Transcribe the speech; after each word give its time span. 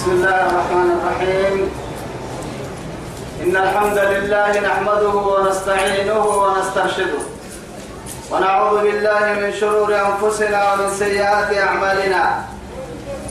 بسم 0.00 0.10
الله 0.10 0.46
الرحمن 0.46 0.90
الرحيم. 0.96 1.70
إن 3.42 3.56
الحمد 3.56 3.98
لله 3.98 4.60
نحمده 4.60 5.14
ونستعينه 5.32 6.24
ونسترشده. 6.24 7.22
ونعوذ 8.30 8.80
بالله 8.82 9.24
من 9.40 9.52
شرور 9.60 9.90
أنفسنا 9.92 10.72
ومن 10.72 10.88
سيئات 10.98 11.52
أعمالنا. 11.52 12.24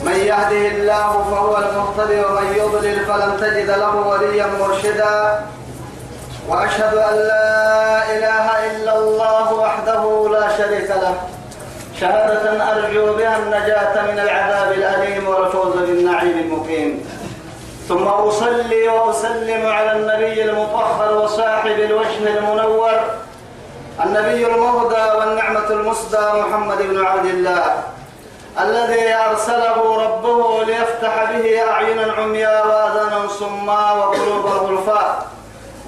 من 0.06 0.18
يهده 0.32 0.66
الله 0.78 1.12
فهو 1.32 1.54
المهتدي 1.58 2.20
ومن 2.26 2.48
يضلل 2.62 3.06
فلن 3.06 3.32
تجد 3.42 3.70
له 3.70 3.96
وليا 3.96 4.48
مرشدا. 4.60 5.40
وأشهد 6.48 6.94
أن 6.94 7.16
لا 7.32 7.50
إله 8.14 8.46
إلا 8.72 8.94
الله 8.98 9.54
وحده 9.54 10.30
لا 10.32 10.58
شريك 10.58 10.90
له. 10.90 11.16
شهادة 12.00 12.72
أرجو 12.72 13.14
بها 13.18 13.38
النجاة 13.38 14.12
من 14.12 14.20
العذاب 14.20 14.72
الأليم 14.72 15.28
والفوز 15.28 15.74
بالنعيم 15.76 16.38
المقيم. 16.40 17.06
ثم 17.88 18.08
أصلي 18.08 18.88
وأسلم 18.88 19.68
على 19.68 19.92
النبي 19.92 20.44
المطهر 20.44 21.18
وصاحب 21.18 21.80
الوجه 21.80 22.38
المنور 22.38 23.00
النبي 24.04 24.48
المهدى 24.48 25.18
والنعمة 25.18 25.70
المسدى 25.70 26.26
محمد 26.34 26.78
بن 26.82 27.06
عبد 27.06 27.26
الله 27.26 27.84
الذي 28.60 29.14
أرسله 29.14 30.04
ربه 30.06 30.64
ليفتح 30.64 31.32
به 31.32 31.70
أعينا 31.72 32.14
عميا 32.14 32.64
وآذانا 32.66 33.28
صما 33.28 33.92
وقلوبا 33.92 34.50
غلفاء 34.50 35.26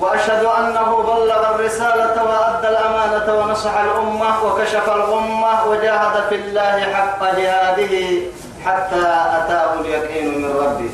وأشهد 0.01 0.45
أنه 0.45 0.89
بلغ 1.03 1.55
الرسالة 1.55 2.15
وأدى 2.23 2.69
الأمانة 2.69 3.27
ونصح 3.39 3.77
الأمة 3.77 4.45
وكشف 4.45 4.89
الغمة 4.89 5.65
وجاهد 5.69 6.15
في 6.29 6.35
الله 6.35 6.93
حق 6.93 7.21
جهاده 7.37 7.95
حتى 8.65 9.05
أتاه 9.37 9.73
اليقين 9.81 10.41
من 10.41 10.51
ربه. 10.63 10.91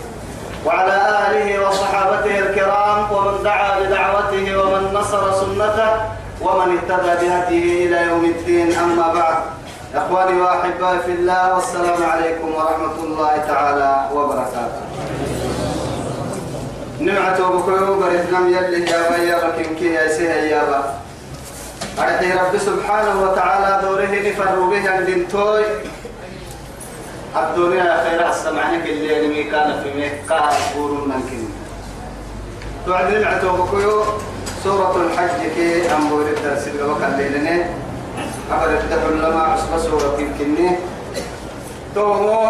وعلى 0.65 0.95
آله 1.27 1.67
وصحابته 1.67 2.39
الكرام 2.39 3.11
ومن 3.11 3.43
دعا 3.43 3.79
بدعوته 3.79 4.45
ومن 4.61 4.93
نصر 4.93 5.33
سنته 5.33 5.89
ومن 6.41 6.77
اهتدى 6.77 7.27
بهديه 7.27 7.87
إلى 7.87 8.09
يوم 8.09 8.25
الدين. 8.25 8.77
أما 8.79 9.13
بعد 9.13 9.37
إخواني 9.95 10.41
وأحبائي 10.41 10.99
في 10.99 11.11
الله 11.11 11.55
والسلام 11.55 12.03
عليكم 12.11 12.55
ورحمة 12.55 12.97
الله 13.03 13.37
تعالى 13.47 14.09
وبركاته. 14.13 14.81
نمعة 16.99 17.37
بكرو 17.49 17.99
برثنم 17.99 18.47
يلي 18.49 18.91
يا 18.91 19.17
بيا 19.17 19.47
بكين 19.47 19.75
كي 19.75 19.93
يا 19.93 20.07
سيه 20.07 20.33
يا 20.33 20.63
با. 20.65 20.93
أرحي 21.99 22.31
رب 22.33 22.57
سبحانه 22.57 23.21
وتعالى 23.21 23.81
دوره 23.81 24.29
نفر 24.29 24.59
به 24.69 24.89
عند 24.89 25.27
توي. 25.31 25.65
الدنيا 27.37 28.03
خير 28.03 28.29
السمعنك 28.29 28.85
اللي 28.85 29.27
نمي 29.27 29.43
كان 29.43 29.83
في 29.83 29.89
مكة 29.93 30.49
بورون 30.75 31.07
ممكن 31.09 31.43
توعد 32.85 33.13
نمعة 33.13 33.43
بكرو 33.57 34.03
سورة 34.63 34.95
الحج 35.05 35.39
كي 35.55 35.91
أمور 35.93 36.21
الدرس 36.21 36.67
اللي 36.67 36.83
وكان 36.83 37.17
ليلنا 37.17 37.65
أبدا 38.51 38.81
تدخل 38.81 39.17
لما 39.17 39.41
عصب 39.43 39.89
سورة 39.89 40.17
يمكنني 40.19 40.75
تومو 41.95 42.49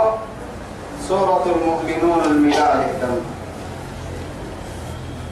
سورة 1.07 1.45
المؤمنون 1.55 2.23
الميلاد 2.25 2.79
الدم. 2.89 3.36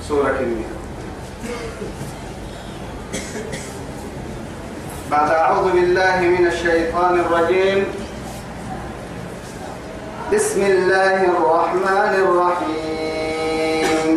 سورة 0.07 0.37
كلمة 0.37 0.65
بعد 5.11 5.31
أعوذ 5.31 5.71
بالله 5.71 6.19
من 6.21 6.47
الشيطان 6.47 7.19
الرجيم. 7.19 7.85
بسم 10.33 10.61
الله 10.61 11.23
الرحمن 11.25 12.13
الرحيم. 12.25 14.07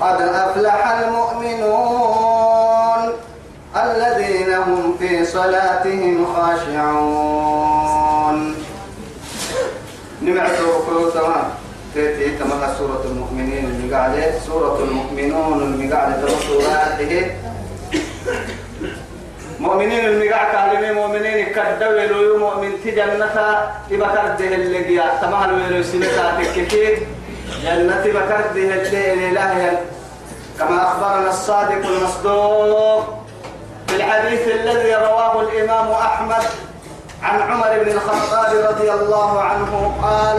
قد 0.00 0.20
أفلح 0.22 0.80
المؤمنون 0.98 2.22
الذين 3.76 4.54
هم 4.54 4.96
في 4.98 5.24
صلاتهم 5.24 6.26
خاشعون. 6.34 7.74
نمعته 10.22 10.64
وكله 10.76 11.10
تمام 11.10 11.61
تأتي 11.94 12.30
كما 12.38 12.74
سورة 12.78 13.02
المؤمنين 13.10 13.64
اللي 13.64 13.94
قاعدة 13.94 14.38
سورة 14.46 14.78
المؤمنون 14.84 15.62
اللي 15.62 15.94
قاعدة 15.94 16.28
سورة 16.48 16.96
مؤمنين 19.60 20.04
اللي 20.04 20.32
قاعدة 20.32 20.80
كلمة 20.80 20.92
مؤمنين 20.92 21.46
كدوا 21.46 22.06
لو 22.06 22.38
مؤمن 22.38 22.72
تجنة. 22.84 23.70
يبكر 23.90 24.26
ده 24.38 24.54
اللي 24.54 24.82
جيا 24.84 25.18
تمام 25.22 25.50
لو 25.70 25.82
سنة 25.82 26.06
تككي 26.42 26.96
جنة 27.64 28.04
بكر 28.04 28.40
ده 28.54 29.12
اللي 29.12 29.30
لا 29.30 29.70
كما 30.58 30.82
أخبرنا 30.82 31.28
الصادق 31.30 31.86
المصدوق 31.86 33.04
في 33.88 33.96
الحديث 33.96 34.48
الذي 34.48 34.94
رواه 34.94 35.40
الإمام 35.40 35.90
أحمد 35.90 36.44
عن 37.22 37.42
عمر 37.42 37.84
بن 37.84 37.90
الخطاب 37.90 38.56
رضي 38.70 38.92
الله 38.92 39.40
عنه 39.40 39.94
قال 40.02 40.38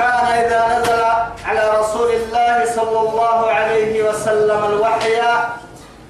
كان 0.00 0.26
إذا 0.44 0.60
نزل 0.78 1.02
على 1.44 1.64
رسول 1.80 2.10
الله 2.10 2.54
صلى 2.76 3.00
الله 3.00 3.38
عليه 3.50 4.08
وسلم 4.08 4.60
الوحي 4.64 5.20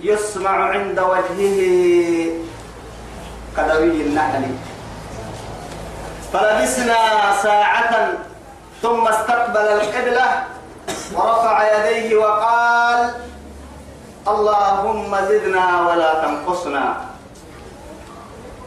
يسمع 0.01 0.55
عند 0.71 0.99
وجهه 0.99 1.61
كدوي 3.57 3.99
النحل. 4.07 4.45
فلبسنا 6.33 7.01
ساعة 7.43 7.93
ثم 8.83 9.09
استقبل 9.09 9.67
القبلة 9.83 10.29
ورفع 11.15 11.57
يديه 11.75 12.17
وقال 12.17 13.01
اللهم 14.29 15.11
زدنا 15.29 15.67
ولا 15.91 16.11
تنقصنا. 16.23 16.85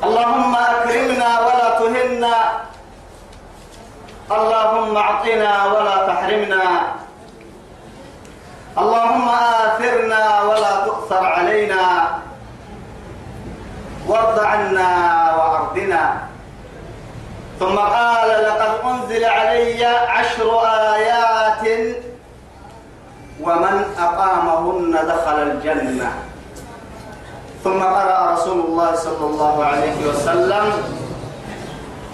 اللهم 0.04 0.54
أكرمنا 0.56 1.30
ولا 1.48 1.68
تهنا. 1.80 2.36
اللهم 4.32 4.98
اعطنا 4.98 5.54
ولا 5.66 5.98
تحرمنا. 6.08 6.66
اللهم 8.78 9.28
آثرنا 9.30 10.24
ولا 10.42 10.74
تؤثر 10.86 11.24
علينا. 11.26 11.84
وارض 14.08 14.40
عنا 14.40 14.92
وأرضنا. 15.38 16.04
ثم 17.60 17.78
قال 17.78 18.30
لقد 18.44 18.74
أنزل 18.86 19.24
علي 19.26 19.86
عشر 19.86 20.48
آيات 20.96 21.64
ومن 23.42 23.76
أقامهن 24.00 24.94
دخل 25.08 25.38
الجنة. 25.42 26.10
ثم 27.64 27.80
قرأ 27.80 28.20
رسول 28.34 28.60
الله 28.60 28.96
صلى 28.96 29.26
الله 29.26 29.56
عليه 29.66 29.98
وسلم 30.10 30.66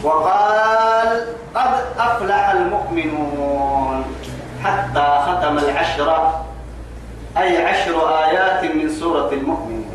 وقال 0.04 1.26
قد 1.56 1.74
أفلح 2.00 2.50
المؤمنون 2.50 4.06
حتى 4.64 5.08
ختم 5.28 5.58
العشرة 5.58 6.46
أي 7.38 7.66
عشر 7.66 7.96
آيات 8.26 8.64
من 8.64 8.90
سورة 9.00 9.30
المؤمنين. 9.32 9.90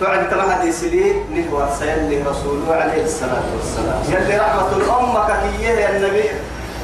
تعد 0.00 0.30
ترى 0.30 0.52
حديث 0.52 0.84
لي 0.84 1.12
نهوى 1.34 1.68
سيلي 1.78 2.22
رسوله 2.22 2.74
عليه 2.74 3.04
الصلاة 3.04 3.46
والسلام. 3.56 4.00
يلي 4.08 4.38
رحمة 4.38 4.76
الأمة 4.76 5.28
كثية 5.28 5.68
يا 5.68 5.96
النبي. 5.96 6.24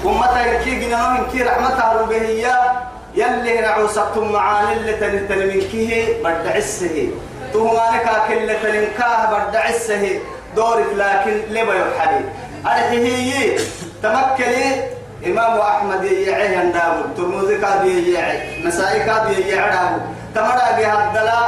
أمتا 0.04 0.62
كي 0.64 0.80
جنا 0.80 1.08
من 1.08 1.26
كي 1.32 1.42
رحمتها 1.42 1.92
ربهية 2.00 2.72
يلي 3.14 3.60
نعوسكم 3.60 4.32
معاني 4.32 4.72
اللي 4.72 4.92
تنتن 4.92 5.38
من 5.38 5.60
كيه 5.72 6.22
بدعسه 6.22 7.08
تهمانك 7.52 8.06
كل 8.28 8.48
تنكاه 8.62 9.48
بدعسه 9.48 10.20
دورك 10.56 10.86
لكن 10.96 11.42
لما 11.50 11.74
يحدي 11.74 12.24
أرحيه 12.66 13.58
تمكلي 14.02 14.94
إمام 15.26 15.58
أحمد 15.58 16.04
يعي 16.04 16.56
عندابو. 16.56 17.02
ترمذي 17.16 17.56
كاد 17.58 17.84
يعي. 17.86 18.64
نسائي 18.64 19.04
كاد 19.04 19.38
يعي 19.38 20.00
تمرا 20.34 20.66
بهدلا 20.76 21.40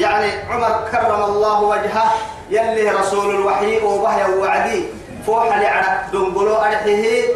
يعني 0.00 0.30
عمر 0.50 0.88
كرم 0.92 1.22
الله 1.22 1.62
وجهه. 1.62 2.12
يلي 2.50 2.90
رسول 2.90 3.34
الوحي 3.34 3.78
وبهي 3.78 4.24
وعدي 4.34 4.84
فوح 5.26 5.56
لعرق 5.56 6.12
دنقلو 6.12 6.56
أرحيه 6.56 7.26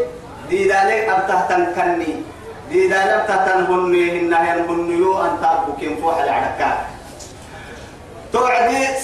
دي 0.48 0.68
ذلك 0.72 1.08
أبتهتن 1.08 1.72
كني. 1.76 2.22
دي 2.70 2.88
ذلك 2.88 3.08
أبتهتن 3.08 3.64
هني. 3.66 4.20
هنه 4.20 4.64
هنيو 4.68 5.22
أنت 5.22 5.44
أبوكين 5.44 5.96
فوح 6.02 6.18
لعرقات 6.18 6.78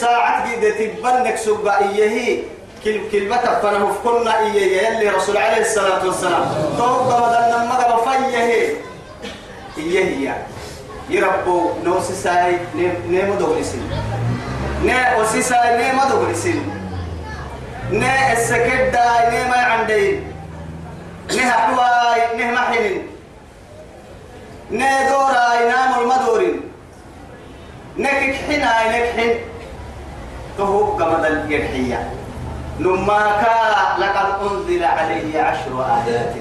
ساعة 0.02 0.34
جدة 0.46 0.70
تبنك 0.70 1.36
سبا 1.36 1.78
إيهي. 1.78 2.42
كل 2.84 2.98
كلمة 3.12 3.46
فنه 3.62 3.86
كنا 4.04 4.38
إيه 4.38 4.82
يلي 4.82 5.08
رسول 5.08 5.36
عليه 5.36 5.62
الصلاة 5.62 6.06
والسلام. 6.06 6.44
توقع 6.78 7.18
بدل 7.30 7.68
ما 7.70 7.76
فيه 8.04 8.36
إيه 8.36 8.74
هي 9.78 10.34
يربو 11.10 11.70
نوسي 11.84 12.14
ساي 12.14 12.58
نيمو 13.08 13.34
دولسين. 13.34 13.86
نه 14.84 15.18
وسيساي 15.18 15.78
نيمو 15.78 16.02
دولسين. 16.10 16.62
نه 17.92 18.32
السكت 18.32 18.82
داي 18.92 19.22
نيما 19.30 19.56
عندين. 19.56 20.32
نه 21.30 21.50
حواي 21.50 22.36
نه 22.36 22.50
محن 22.50 23.02
نه 24.70 25.08
دورا 25.08 25.60
ينام 25.62 26.00
المدورين 26.00 26.60
نكك 27.98 28.34
حنا 28.48 28.72
نكحن 28.88 29.51
تهو 30.58 30.84
قمد 30.84 31.24
الجرحية 31.24 32.10
نماكا 32.80 33.58
لقد 33.98 34.28
أنزل 34.50 34.84
عليه 34.84 35.42
عشر 35.42 35.84
آيات. 35.84 36.34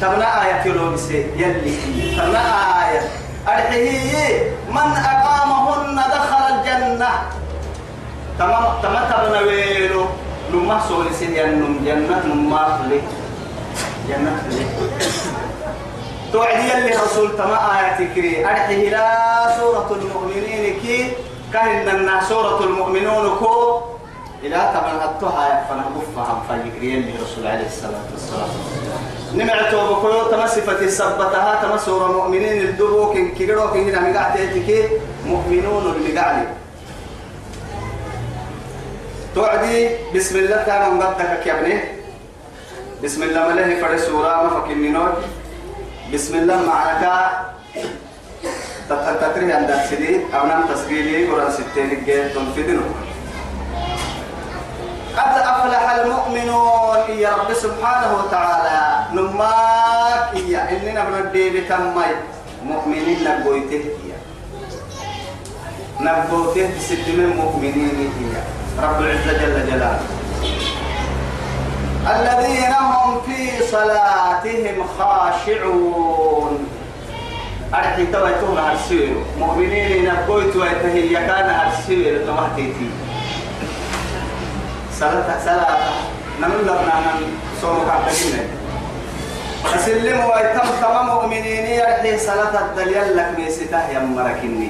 تمنى 0.00 0.24
آية 0.24 0.62
يلومس 0.66 1.10
يلي 1.10 1.76
تمنى 2.16 2.38
آية؟ 2.82 3.00
أرحيه 3.48 4.50
من 4.70 4.90
أقامهن 4.96 5.96
دخل 5.96 6.42
الجنة. 6.54 7.08
تمام 8.38 8.64
تمام 8.82 9.04
تبنا 9.10 9.40
ويلو؟ 9.40 10.06
نما 10.54 10.80
سولي 10.88 11.12
سيدي 11.18 11.42
نم 11.42 11.84
جنة 11.84 12.22
نما 12.26 12.86
لي 12.90 13.00
جنة 14.08 14.42
لي 14.50 14.66
توعدي 16.32 16.74
اللي 16.78 16.90
رسول 16.96 17.36
تما 17.36 17.58
آية 17.80 18.14
كري 18.14 18.46
أرحيه 18.46 18.90
لا 18.90 19.56
سورة 19.60 19.88
المؤمنين 20.02 20.80
كي. 20.82 21.12
كهن 21.52 21.88
سورة 22.28 22.64
المؤمنون 22.64 23.38
كو 23.38 23.80
إلى 24.42 24.70
تمن 24.74 25.00
هتوها 25.00 25.44
يفنا 25.48 25.84
بفهم 25.96 26.38
فيجري 26.48 26.94
اللي 26.98 27.12
رسول 27.22 27.46
عليه 27.46 27.66
الصلاة 27.66 28.04
والسلام. 28.12 28.48
نمعتو 29.34 29.94
بكو 29.94 30.30
تمسفة 30.30 30.80
السبتها 30.80 31.62
تمسور 31.62 32.12
مؤمنين 32.12 32.62
الدبو 32.62 33.12
كن 33.12 33.30
كيرو 33.30 33.68
كن 33.68 33.88
هنا 33.88 34.00
مقعد 34.00 35.00
مؤمنون 35.26 35.84
اللي 35.96 36.18
قاعد 36.18 36.48
توعدي 39.34 39.88
بسم 40.14 40.38
الله 40.38 40.56
تعالى 40.56 40.94
مبتك 40.94 41.46
يا 41.46 41.60
ابني. 41.60 41.80
بسم 43.04 43.22
الله 43.22 43.48
ملهي 43.48 43.80
فرد 43.80 43.98
سورة 43.98 44.42
ما 44.42 44.50
فكني 44.60 44.94
بسم 46.14 46.34
الله 46.38 46.66
معك 46.66 47.02
تتتري 49.06 49.52
عند 49.52 49.70
سيدي 49.88 50.20
أبنام 50.34 50.62
تسجيلي 50.68 51.26
قرآن 51.28 51.50
ستين 51.52 51.90
الجيل 51.90 52.34
تنفذنه 52.34 52.86
قد 55.18 55.34
أفلح 55.52 55.90
المؤمنون 55.90 56.98
يا 57.18 57.30
رب 57.30 57.50
سبحانه 57.54 58.10
وتعالى 58.18 58.80
نماك 59.12 60.30
يا 60.48 60.60
إننا 60.72 61.04
بردي 61.10 61.50
بتمي 61.50 62.12
مؤمنين 62.64 63.18
نبويته 63.24 63.84
يا. 64.10 64.18
نبويته 66.00 66.70
بستمين 66.78 67.36
مؤمنين 67.36 68.12
يا. 68.34 68.42
رب 68.82 68.98
العزة 69.00 69.32
جل 69.32 69.56
جلاله. 69.66 70.00
الذين 72.02 72.72
هم 72.72 73.20
في 73.26 73.40
صلاتهم 73.70 74.76
خاشعون. 74.98 76.54
أرحي 77.74 78.06
توا 78.06 78.28
يتوه 78.28 78.70
هرسير 78.70 79.16
مؤمنين 79.38 80.04
نبويت 80.14 80.56
ويتهي 80.56 81.08
كان 81.26 81.50
هرسير 81.50 82.26
تمهتيتي 82.26 82.90
صلاة 85.00 85.38
صلاة 85.44 85.78
نمل 86.40 86.62
لنا 86.62 86.94
نم 87.00 87.20
صوم 87.62 87.84
كعبتين 87.86 88.38
أسلم 89.74 90.18
ويتم 90.24 90.68
تمام 90.82 91.06
مؤمنين 91.06 91.66
يرحي 91.66 92.18
صلاة 92.18 92.54
الدليل 92.64 93.16
لك 93.16 93.34
ميسته 93.38 93.88
يا 93.88 93.98
مركني 94.00 94.68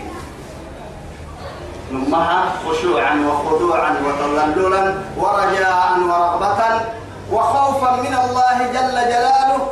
نمها 1.92 2.44
خشوعا 2.68 3.14
وخضوعا 3.28 3.90
وتذللا 4.06 4.94
ورجاء 5.16 5.98
ورغبة 6.08 6.80
وخوفا 7.32 7.90
من 7.96 8.14
الله 8.24 8.58
جل 8.74 8.94
جلاله 9.12 9.66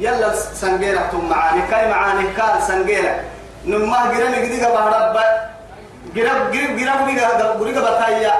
يلا 0.00 0.32
سنجيرة 0.54 1.10
معاني. 1.30 1.62
كاي 1.70 1.88
معاني؟ 1.90 2.24
كال 2.36 2.62
سنجيرة 2.68 3.14
نمه 3.66 4.12
جرم 4.12 4.34
جديد 4.44 4.60
بهرب 4.60 5.16
جرب 6.14 6.50
جرب 6.52 6.76
جرب 6.78 7.08
جرب 7.08 7.64
جرب 7.64 7.84
بتايا 7.84 8.32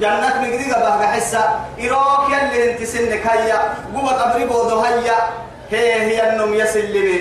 جنة 0.00 0.40
مجدي 0.42 0.64
جبهة 0.64 1.06
حسة 1.12 1.44
إيروك 1.78 2.26
يلي 2.30 2.72
انت 2.72 2.82
سنك 2.82 3.26
هيا 3.26 3.58
قوة 3.94 4.12
قبري 4.12 4.44
بودو 4.44 4.80
هيا. 4.80 5.14
هي 5.70 5.92
هي 6.02 6.30
النوم 6.32 6.54
يسلمي 6.54 7.20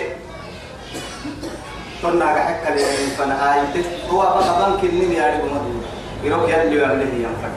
تنا 2.04 2.26
حكا 2.26 2.70
لي 2.74 2.86
فانا 3.18 3.54
آيت 3.54 3.86
هو 4.10 4.20
بقى 4.20 4.72
بنك 4.72 4.84
النمي 4.84 5.16
يا 5.16 5.28
رب 5.28 5.46
مدو 5.46 5.80
إيروك 6.24 6.50
يلي 6.50 6.76
يلي 6.84 7.24
ينفك 7.24 7.56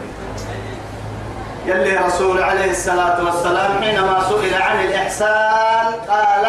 يلي 1.67 1.97
رسول 1.97 2.43
عليه 2.43 2.71
الصلاة 2.71 3.25
والسلام 3.25 3.83
حينما 3.83 4.23
سئل 4.29 4.55
عن 4.63 4.85
الإحسان 4.85 5.93
قال 6.09 6.45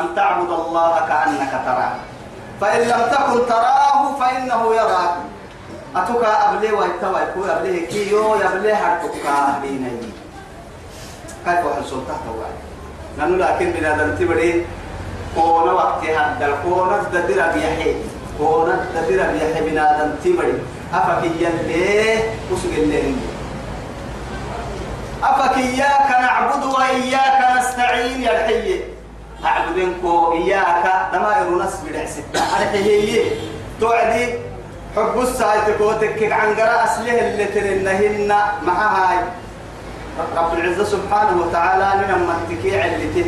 أن 0.00 0.06
تعبد 0.16 0.50
الله 0.50 0.94
كأنك 1.08 1.52
تراه. 1.66 1.92
فإن 2.60 2.80
لم 2.88 3.02
تكن 3.12 3.46
تراه 3.48 4.16
فإنه 4.20 4.74
يراك. 4.74 5.14
أتوكا 5.96 6.50
أبلي 6.50 6.72
ويتوا 6.72 7.18
يكون 7.20 7.50
أبلي 7.50 7.86
كيو 7.86 8.34
يبلي 8.34 8.72
هرتوكا 8.72 9.58
بيني 9.62 9.92
كيف 11.44 11.66
وحل 11.66 11.84
سلطة 11.84 12.16
توعي 12.26 12.56
لأنه 13.18 13.36
لكن 13.36 13.66
من 13.66 13.84
هذا 13.84 14.16
تبري 14.20 14.66
كونا 15.34 15.72
وقت 15.72 16.04
هذا 16.04 16.58
كونا 16.64 17.02
تدير 17.12 17.42
بيحي 17.54 17.94
كونا 18.38 18.86
تدير 18.94 19.20
بيحي 19.32 19.60
من 19.60 19.78
هذا 19.78 20.16
تبري. 20.24 20.54
أفكي 20.94 21.30
يلي 21.40 22.20
وسق 22.52 22.72
الليل 22.76 23.16
أفك 25.22 25.56
إياك 25.56 26.10
نعبد 26.20 26.64
وإياك 26.64 27.58
نستعين 27.58 28.22
يا 28.22 28.32
الحي 28.32 28.80
أعبدنكو 29.44 30.32
إياك 30.32 30.84
دمائر 31.12 31.62
نسب 31.62 31.86
الحسد 31.90 32.24
الحي 32.34 33.22
توعدي 33.80 34.34
حب 34.96 35.20
السايت 35.20 35.76
كوتك 35.78 36.32
عن 36.32 36.54
قراء 36.54 36.84
أسله 36.84 37.28
اللي 37.28 37.44
ترنهن 37.44 38.28
مع 38.66 38.78
هاي 38.96 39.18
رب 40.36 40.54
العزة 40.54 40.84
سبحانه 40.84 41.42
وتعالى 41.42 42.14
من 42.14 42.46
تكيع 42.50 42.84
اللي 42.84 43.24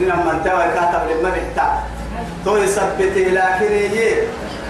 من 0.00 0.06
من 0.08 0.40
توا 0.44 0.66
كاتب 0.66 1.10
لما 1.10 1.30
بيحتا 1.30 1.82
تو 2.44 2.56
يثبت 2.56 3.16
لكن 3.16 3.72
يجي 3.72 4.08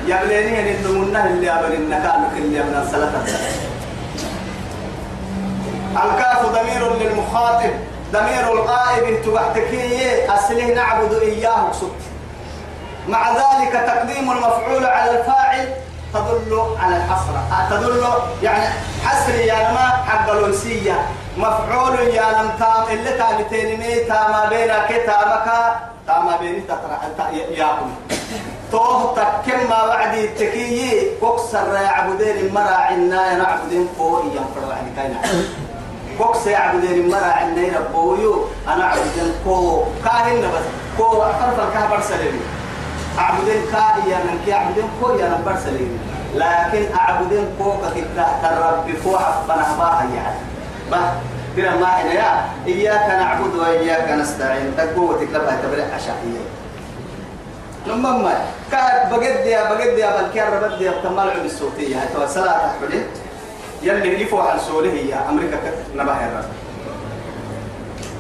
يبليني 0.07 0.61
ان 0.61 0.75
النمونه 0.77 1.27
اللي 1.27 1.51
ابن 1.51 1.73
النكال 1.73 2.21
كل 2.35 2.51
من 2.51 2.83
الصلاة. 2.87 3.70
الكاف 5.97 6.47
ضمير 6.47 6.95
للمخاطب 6.95 7.71
ضمير 8.13 8.53
الغائب 8.53 9.23
تبحتكي 9.23 10.35
أسله 10.35 10.75
نعبد 10.75 11.13
إياه 11.13 11.73
صدق 11.73 12.01
مع 13.09 13.31
ذلك 13.31 13.73
تقديم 13.73 14.31
المفعول 14.31 14.87
على 14.87 15.21
الفاعل 15.21 15.69
تدل 16.15 16.67
على 16.83 16.97
الحصر. 16.97 17.33
تدل 17.71 18.05
يعني 18.43 18.65
حسر 19.05 19.35
يا 19.35 19.73
ما 19.73 20.05
حق 20.09 20.31
الأنسية. 20.31 21.07
مفعول 21.37 21.99
يا 21.99 22.23
لم 22.23 22.51
تام 22.59 22.85
اللي 22.91 23.11
تام 23.19 23.79
مي 23.79 23.95
تام 23.95 24.49
بينك 24.49 25.03
تامك 25.07 25.77
تام 26.07 26.39
بين 26.41 26.67
تترى 26.67 27.37
ياكم. 27.51 27.95
توه 28.73 29.15
تكم 29.15 29.71
ما 29.71 29.83
وعدي 29.85 30.25
التكيي 30.25 31.11
كوكسر 31.21 31.75
يعبدين 31.75 32.55
مرا 32.55 32.75
عنا 32.75 33.35
نعبدين 33.35 33.89
فوق 33.99 34.25
ينفر 34.25 34.69
وعدي 34.69 34.91
كاينا 34.97 35.21
كوكس 36.21 36.47
يعبدين 36.47 37.09
مرا 37.11 37.33
عنا 37.41 37.79
ربويو 37.79 38.45
أنا 38.69 38.85
عبدين 38.85 39.33
كو 39.45 39.85
كاهن 40.05 40.41
بس 40.41 40.67
كو 40.99 41.23
أعرف 41.23 41.61
الكهبر 41.61 42.01
سليم 42.01 42.41
أعبدين 43.19 43.63
كائي 43.73 44.15
من 44.25 44.41
كي 44.45 44.53
أعبدين 44.53 44.85
كو 45.01 45.11
يا 45.11 45.29
نبر 45.29 45.57
سليم 45.65 45.99
لكن 46.35 46.95
أعبدين 46.95 47.47
كو 47.59 47.73
كتبت 47.73 48.27
تربي 48.43 48.93
فو 48.93 49.19
حفنا 49.19 49.67
باها 49.79 50.07
يعني. 50.15 50.51
ma 50.91 52.01
ina 52.03 52.13
ya 52.15 52.31
iyyaka 52.67 53.13
na'budu 53.19 53.59
wa 53.63 53.71
iyyaka 53.75 54.17
nasta'in 54.17 54.75
taqwa 54.79 55.19
tiklaba 55.19 55.59
tabri 55.63 55.83
ashaiya 55.83 56.45
لما 57.87 58.13
ما. 58.13 58.35
كاد 58.71 59.09
بجد 59.09 59.47
يا 59.49 59.73
بجد 59.73 59.99
يا 59.99 60.11
بالكار 60.13 60.53
بدي 60.69 60.85
يتمال 60.87 61.31
عن 61.31 61.45
الصوتية 61.49 61.97
هاي 61.97 62.29
صلاة 62.29 62.77
حولي 62.77 63.09
يلي 63.83 64.23
يفوح 64.23 64.47
عن 64.47 64.59
سوله 64.59 64.93
هي 64.93 65.15
أمريكا 65.15 65.59
نبه 65.95 66.13
الرب 66.13 66.45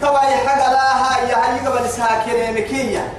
توا 0.03 0.19
يحق 0.19 0.71
لها 0.73 1.29
يا 1.29 1.37
هاي 1.37 1.67
قبل 1.67 1.89
ساكنة 1.89 2.51
مكية 2.51 3.13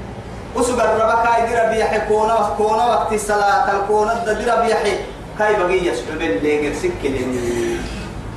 وسوق 0.55 0.83
الربا 0.83 1.23
كاي 1.25 1.47
دير 1.47 1.69
بيحي 1.69 1.99
كونا 2.07 2.53
كونا 2.57 2.85
وقت 2.85 3.13
الصلاة 3.13 3.71
الكونا 3.71 4.33
دير 4.33 4.55
بيحي 4.55 4.95
كاي 5.39 5.55
بقي 5.55 5.85
يسحب 5.85 6.21
اللي 6.21 6.73
سكلين 6.73 7.81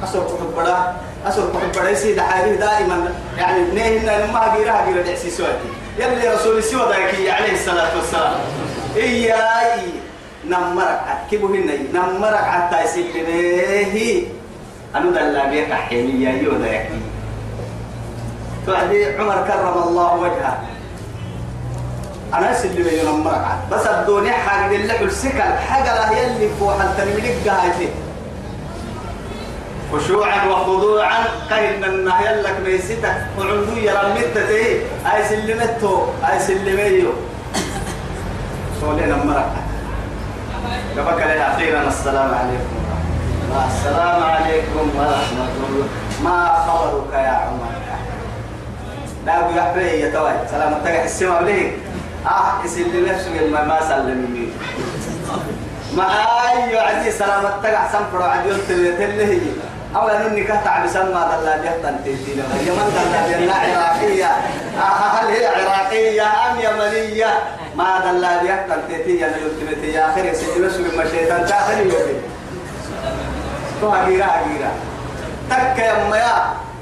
أسر 0.05 0.25
كتب 0.25 0.55
بڑا 0.57 0.95
أسر 1.29 1.49
كتب 1.51 1.73
بڑا 1.81 1.89
يسيد 1.89 2.21
حالي 2.21 2.57
دائما. 2.57 3.15
يعني 3.39 3.61
نهنا 3.63 4.27
ما 4.33 4.55
غيرها 4.57 4.85
غير 4.87 5.07
دعسي 5.07 5.31
سواتي. 5.31 5.71
يلي 5.99 6.29
رسول 6.35 6.63
سوى 6.63 6.89
ذاك 6.89 7.15
عليه 7.29 7.53
الصلاة 7.53 7.97
والسلام. 7.97 8.41
إياي. 8.97 9.81
نمرك 10.49 11.01
كيبو 11.31 11.47
هنا؟ 11.47 11.75
نمرك 11.95 12.45
حتى 12.45 12.85
يسيد 12.85 13.07
به 13.27 14.27
أنا 14.95 15.11
دلا 15.11 15.51
بيك 15.51 15.73
حيني 15.73 16.25
يا 16.25 16.31
يو 16.43 16.57
ذاك 16.57 16.89
توعدي 18.67 19.17
عمر 19.17 19.39
كرم 19.49 19.77
الله 19.89 20.15
وجهه. 20.15 20.59
أنا 22.35 22.63
اللي 22.65 22.83
بيجي 22.83 23.03
نمرك 23.03 23.45
بس 23.71 23.87
الدنيا 23.87 24.33
حاجة 24.33 24.77
اللي 24.77 24.93
حل 24.93 25.13
سكل 25.13 25.41
حاجة 25.69 25.95
لا 25.95 26.19
يلي 26.19 26.49
فوق 26.61 26.81
التنميلك 26.81 27.37
جاهزين 27.45 27.91
خشوعا 29.93 30.47
وخضوعا. 30.47 31.25
كاين 31.51 31.85
النهي 31.85 32.43
لك 32.43 32.57
ميستك 32.67 33.17
وعندو 33.39 33.77
يرى 33.77 34.01
المتة 34.01 34.51
أي 35.07 35.25
سلمتو 35.29 36.07
أي 36.25 36.39
سلميو 36.39 37.13
سولينا 38.81 39.17
مرك 39.17 39.53
قبك 40.97 41.21
لي 41.27 41.47
أخيرا 41.47 41.89
السلام 41.89 42.31
عليكم 42.35 42.77
السلام 43.69 44.23
عليكم 44.23 44.85
ورحمة 44.99 45.49
الله. 45.69 45.89
ما 46.25 46.39
خبرك 46.67 47.13
يا 47.15 47.29
عمر؟ 47.29 47.73
لا 49.27 49.41
أبو 49.41 49.51
يحبي 49.59 50.01
يا 50.01 50.09
توي. 50.13 50.33
سلام. 50.51 50.73
تقع 50.85 51.05
السماء 51.05 51.43
ليه 51.43 51.73
آه 52.27 52.65
يسلم 52.65 53.07
نفسه 53.09 53.49
ما 53.53 53.65
ما 53.65 53.79
سلمني 53.89 54.49
ما 55.97 56.07
أيوه 56.53 56.83
عزيز 56.83 57.19
سلام. 57.19 57.43
تقع 57.63 57.83
سنفر 57.93 58.23
عديون 58.23 58.59
تلي 58.69 59.41
أو 59.97 60.09
أن 60.09 60.21
إنك 60.21 60.49
تعب 60.65 60.87
سما 60.87 61.39
دلا 61.41 61.57
بيحتن 61.57 62.05
تيجي 62.05 62.35
لما 62.35 62.57
يمن 62.67 62.89
دلا 62.95 63.39
بينا 63.39 63.55
عراقية. 63.55 64.31
هل 65.15 65.27
هي 65.27 65.47
عراقية 65.47 66.23
أم 66.23 66.57
يمنية؟ 66.61 67.33
ما 67.77 68.01
دلا 68.05 68.43
بيحتن 68.43 68.81
تيجي 68.89 69.27
أنا 69.27 69.37
يلتمت. 69.37 69.85
يا 69.85 70.11
آخر 70.11 70.25
يسجل 70.25 70.71
سوى 70.73 70.97
ما 70.97 71.05
شيطان 71.11 71.47
تاخر 71.47 71.79
يوم 71.81 72.23
تو 73.81 73.89
هجيرا 73.89 74.27
هجيرا 74.27 74.71
تك 75.51 75.79
يا 75.79 76.09
ميا 76.11 76.35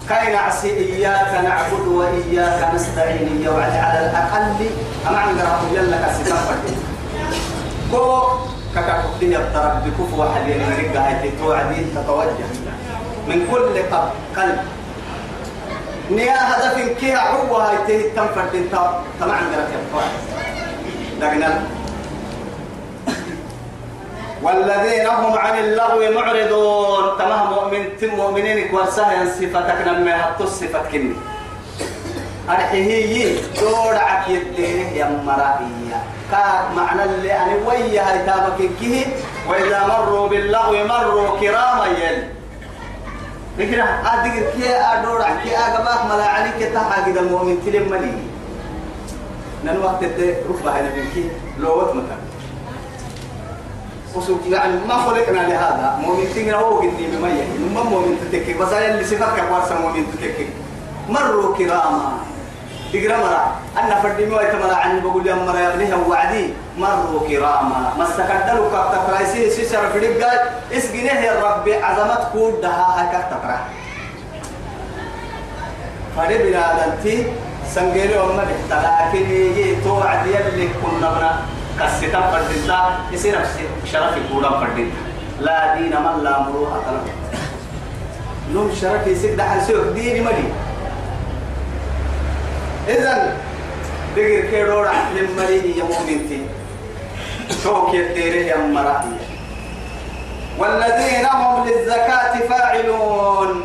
كاين 0.08 0.36
عسي 0.36 0.70
إياك 0.70 1.44
نعبد 1.44 1.86
وإياك 1.88 2.74
نستعين. 2.74 3.42
يا 3.44 3.50
وعد 3.50 3.76
على 3.76 4.10
الأقل. 4.10 4.70
أما 5.08 5.18
عند 5.18 5.38
رب 5.40 5.74
يلا 5.74 5.96
كسيتفر 6.06 6.54
كو 7.90 8.22
كاكا 8.74 9.02
كتير 9.16 9.40
الطرب 9.40 9.84
بكفو 9.84 10.22
واحد 10.22 10.48
يعني 10.48 10.64
مريقا 10.64 11.00
هاي 11.00 11.30
توعدي 11.38 11.84
تتوجه 11.94 12.48
من 13.28 13.48
كل 13.50 13.82
قلب. 14.36 14.58
نيا 16.10 16.36
هدف 16.50 16.98
كي 17.00 17.14
عوا 17.14 17.58
هاي 17.58 17.76
تهي 17.86 18.10
تنفرد 18.10 18.54
انت 18.54 18.74
طبعا 19.20 19.36
عندنا 19.36 19.68
كيف 19.70 20.02
لكن 21.20 21.44
والذين 24.42 25.06
هم 25.06 25.38
عن 25.38 25.58
اللغو 25.58 26.12
معرضون. 26.14 27.18
تمام 27.18 27.50
مؤمن 27.50 27.96
تم 28.00 28.14
مؤمنين 28.14 28.68
كورسها 28.68 29.24
صفتك 29.24 29.86
نما 29.86 30.16
حطوا 30.16 30.46
صفة 30.46 30.82
كني. 30.92 31.14
أرحيه 32.50 33.40
دور 33.60 33.94
عكيدين 33.96 34.96
يا 34.96 35.22
مرائية 35.26 35.98
كا 36.30 36.68
معنى 36.76 37.04
اللي 37.04 37.32
أنا 37.32 37.54
ويا 37.66 38.02
هاي 38.02 38.26
تابك 38.26 38.70
كيه. 38.80 39.06
وإذا 39.48 39.86
مروا 39.86 40.28
باللغو 40.28 40.84
مروا 40.84 41.40
كراما 41.40 41.86
يلي. 41.86 42.41
ذكر 43.58 43.84
أديك 44.12 44.32
كي 44.56 44.68
أدور 44.76 45.22
كي 45.44 45.56
أجابك 45.56 46.04
ملا 46.04 46.26
عليك 46.26 46.72
تحا 46.74 47.06
كده 47.10 47.20
المؤمن 47.20 47.58
تلم 47.66 47.90
ملي 47.90 48.12
نن 49.64 49.82
وقت 49.84 50.04
ده 50.04 50.34
رفع 50.50 50.70
هنا 50.70 50.90
بيكي 50.94 51.30
لوت 51.58 51.88
مكان 51.90 52.18
وسوق 54.14 54.40
يعني 54.50 54.72
ما 54.88 54.94
خلقنا 54.94 55.40
لهذا 55.48 55.98
مؤمن 56.00 56.26
تيجي 56.34 56.54
هو 56.54 56.78
قدي 56.78 57.06
بمية 57.12 57.44
نما 57.58 57.82
مؤمن 57.82 58.18
تتكي 58.22 58.54
بس 58.54 58.72
اللي 58.72 59.04
صفات 59.04 59.40
كبار 59.40 59.78
مؤمن 59.82 60.06
تتكي 60.12 60.48
مروا 61.08 61.56
كراما 61.56 62.12
تقرا 62.92 63.16
مرا 63.16 63.42
أنا 63.78 64.00
فردي 64.02 64.26
ما 64.26 64.42
يتمرا 64.42 64.74
عن 64.74 65.00
بقول 65.00 65.26
يا 65.26 65.34
مرا 65.34 65.60
يبنيها 65.60 65.96
وعدي. 65.96 66.54
مروا 66.78 67.28
كراما. 67.28 67.94
ما 67.98 68.04
استكدلوا 68.04 68.70
كابتا 68.72 68.98
كرايسي 69.06 69.50
سيسر 69.50 69.90
في 69.92 70.22
قال 70.22 70.38
إسقنيه 70.72 71.20
يا 71.20 71.40
ربي 71.44 71.74
عظمت 71.74 72.22
كود 72.32 72.60
دها 72.60 72.86
هكا 72.98 73.20
تقرا 73.30 73.58
فدي 76.16 76.38
بلادنتي 76.38 77.26
سنجيري 77.74 78.18
وما 78.18 78.44
لكن 78.70 79.30
يجي 79.30 79.80
توعد 79.84 80.26
يلي 80.26 80.68
كنا 80.82 81.08
بنا. 81.10 81.32
كسيتا 81.80 82.20
فردتا 82.20 82.78
يصير 83.12 83.38
شرف 83.92 84.14
كودا 84.32 84.50
فردتا 84.50 84.92
لا 85.40 85.74
دين 85.74 85.96
من 85.96 86.24
لا 86.24 86.42
مروءة 86.42 87.04
نوم 88.52 88.68
شرف 88.80 89.06
يسير 89.06 89.36
دحل 89.36 89.62
سيوك. 89.62 89.86
ديني 89.96 90.20
مدي. 90.20 90.44
إذن 92.88 93.36
دقر 94.16 94.40
كيرو 94.50 94.82
راح 94.82 95.08
لمريه 95.16 95.76
يا 95.76 95.84
مؤمنتي. 95.84 96.46
شوك 97.62 97.94
يديره 97.94 98.46
يا 98.46 98.56
مرأي 98.56 99.16
والذين 100.58 101.26
هم 101.26 101.66
للزكاة 101.68 102.48
فاعلون. 102.48 103.64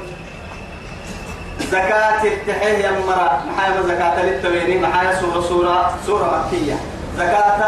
زكاة 1.71 2.23
التحية 2.23 2.77
يا 2.77 2.91
مرأة 2.91 3.39
محايا 3.49 3.81
زكاة 3.81 4.25
للتويني 4.25 4.79
محايا 4.79 5.21
سورة 5.21 5.41
سورة 5.41 5.95
سورة 6.05 6.47
مكية. 6.47 6.75
زكاة 7.17 7.61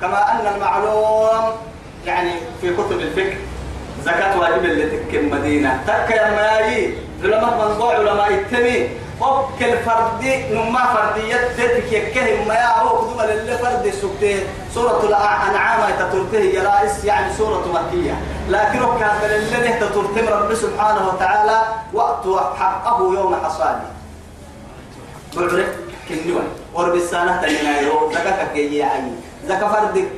كما 0.00 0.32
أن 0.32 0.54
المعلوم 0.54 1.52
يعني 2.06 2.30
في 2.60 2.74
كتب 2.74 3.00
الفقه 3.00 3.36
زكاة 4.04 4.38
واجب 4.38 4.64
اللي 4.64 4.98
تكن 4.98 5.30
مدينة 5.30 5.80
تك 5.86 6.10
يا 6.10 6.30
ماي 6.30 6.94
علماء 7.24 7.68
منضوع 7.68 7.94
علماء 7.94 8.30
التمي. 8.30 8.88
وكل 9.20 9.78
فرد 9.86 10.24
نما 10.52 10.84
فردية 10.94 11.36
تتك 11.36 11.92
يكهم 11.92 12.48
ما 12.48 12.54
يعرف 12.54 12.92
دوما 12.92 13.22
للي 13.22 13.58
فرد 13.58 13.90
سكته 14.02 14.46
سورة 14.74 15.00
الأنعام 15.02 15.80
تترته 15.98 16.38
يا 16.38 16.62
رئيس 16.62 17.04
يعني 17.04 17.32
سورة 17.34 17.64
مكية 17.74 18.14
لكن 18.48 18.78
كان 19.00 19.10
اللي 19.24 19.72
تترته 19.72 20.30
رب 20.30 20.54
سبحانه 20.54 21.08
وتعالى 21.08 21.62
وقت 21.92 22.24
حقه 22.58 22.98
يوم 23.14 23.36
حصاده 23.44 23.88
بعرف 25.36 25.66
كنوان 26.08 26.48
ورب 26.74 26.94
السنة 26.94 27.42
تنينايرو 27.42 28.12
زكاة 28.12 28.52
كي 28.54 28.76
يعني 28.76 29.10
زكاة 29.44 29.68
فرد 29.72 30.08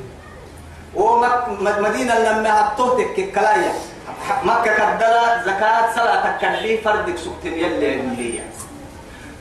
ومدينة 0.94 2.18
لما 2.18 2.60
هتوتك 2.60 3.32
كلايا 3.34 3.72
مكة 4.44 4.74
كدلا 4.74 5.42
زكاة 5.46 5.94
صلاة 5.94 6.38
كلي 6.40 6.78
فردك 6.78 7.16
سكتين 7.18 7.52
يلي 7.52 7.94
اللي 8.00 8.40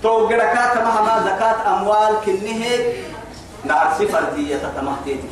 تو 0.04 0.27
جركات 0.30 0.77
مهما 0.77 1.24
زكاة 1.25 1.74
أموال 1.74 2.16
كنه 2.25 2.66
نعرف 3.66 4.01
فردية 4.12 4.58
تمهتيتك 4.58 5.30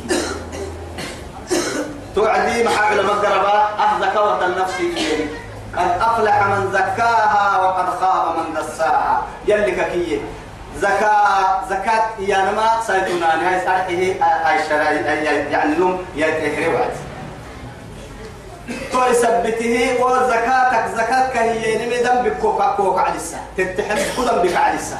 توعدي 2.14 2.64
محاول 2.64 3.06
مقربة 3.06 3.52
أه 3.52 4.00
زكاة 4.00 4.46
النفس 4.46 4.80
يعني 4.80 5.26
قد 5.76 6.00
أفلح 6.00 6.46
من 6.46 6.72
زكاها 6.72 7.60
وقد 7.62 8.00
خاب 8.00 8.36
من 8.36 8.54
دساها. 8.54 9.22
يلي 9.46 9.70
ككيه 9.70 10.18
زكاة 10.78 11.64
زكاة 11.70 12.04
يانما 12.18 12.80
سيدنا 12.86 13.48
هاي 13.48 13.60
سارحه 13.60 14.26
هاي 14.48 14.68
شراي 14.68 14.96
يعني 15.26 15.74
لهم 15.74 15.98
يتهري 16.14 16.68
وعد 16.74 16.90
تو 18.92 19.04
يثبته 19.10 20.04
وزكاتك 20.04 20.84
زكاتك 20.96 21.36
هي 21.36 21.86
نمي 21.86 21.96
ذنبك 21.96 22.38
كوكا 22.38 22.74
كوكا 22.76 23.00
على 23.00 23.14
السا 23.14 23.38
تتحب 23.56 23.98
ذنبك 24.18 24.56
على 24.56 24.74
السا 24.74 24.98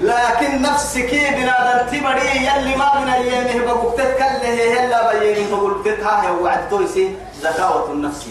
لكن 0.00 0.62
نفسك 0.62 1.10
بنادم 1.10 1.86
تبري 1.92 2.46
يلي 2.46 2.76
ما 2.76 3.00
من 3.00 3.08
ايامه 3.08 3.64
بقولتك 3.66 4.16
كله 4.16 4.80
هلا 4.80 5.18
بيين 5.18 5.50
بقولتك 5.50 6.00
ها 6.00 6.30
وعد 6.30 6.68
تويسي 6.70 7.14
زكاة 7.42 7.92
النفس. 7.92 8.26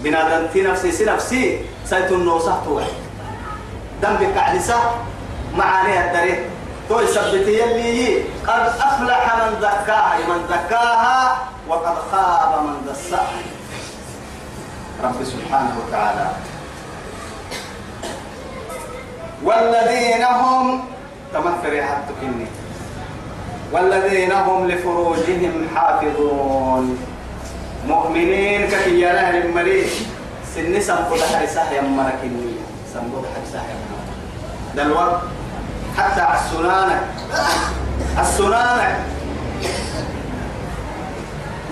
بنادم 0.00 0.46
تي 0.52 0.62
نفسي 0.62 0.92
سي 0.92 1.04
نفسي 1.04 1.60
سيتون 1.84 2.24
نوصحت 2.24 2.66
وعد 2.66 2.96
ذنبك 4.02 4.36
على 4.36 4.58
السا 4.58 4.80
معاني 5.54 6.04
الدري. 6.04 6.44
تو 6.88 7.00
يثبته 7.00 7.50
يلي 7.50 8.22
قد 8.46 8.72
أفلح 8.80 9.36
من 9.36 9.60
زكاها 9.60 10.18
من 10.28 10.40
زكاها 10.50 11.38
وقد 11.68 11.96
خاب 12.12 12.64
من 12.64 12.76
دساها. 12.92 13.42
رب 15.02 15.24
سبحانه 15.24 15.74
وتعالى. 15.86 16.26
والذين 19.44 20.24
هم 20.24 20.84
تمثل 21.34 21.82
حتى 21.82 22.12
كني 22.20 22.46
والذين 23.72 24.32
هم 24.32 24.68
لفروجهم 24.68 25.68
حافظون. 25.74 26.98
مؤمنين 27.86 28.66
ككيانا 28.66 29.30
المريض 29.30 29.86
سن 30.54 30.80
سنقود 30.80 31.20
حرساه 31.20 31.70
يمنا 31.72 32.12
كني 32.22 32.52
سنقود 32.94 33.24
حرساه 33.34 33.62
يمنا 33.62 34.00
دلوقت 34.76 35.20
حتى 35.98 36.20
على 36.20 36.38
السنانة. 36.40 36.98
السنانة. 38.20 39.04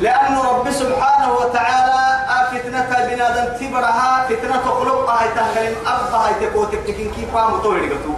لأن 0.01 0.39
رب 0.39 0.71
سبحانه 0.71 1.33
وتعالى 1.33 2.05
فتنة 2.55 3.07
بنادم 3.09 3.57
تبرها 3.61 4.27
فتنة 4.29 4.63
تهكلم 5.37 5.77
أبها 5.87 6.27
هاي 6.27 6.47
تكوتك 6.47 6.79
تكين 6.87 7.13
كيف 7.13 7.35
فهم 7.35 7.59
طويل 7.59 7.91
قطو 7.91 8.15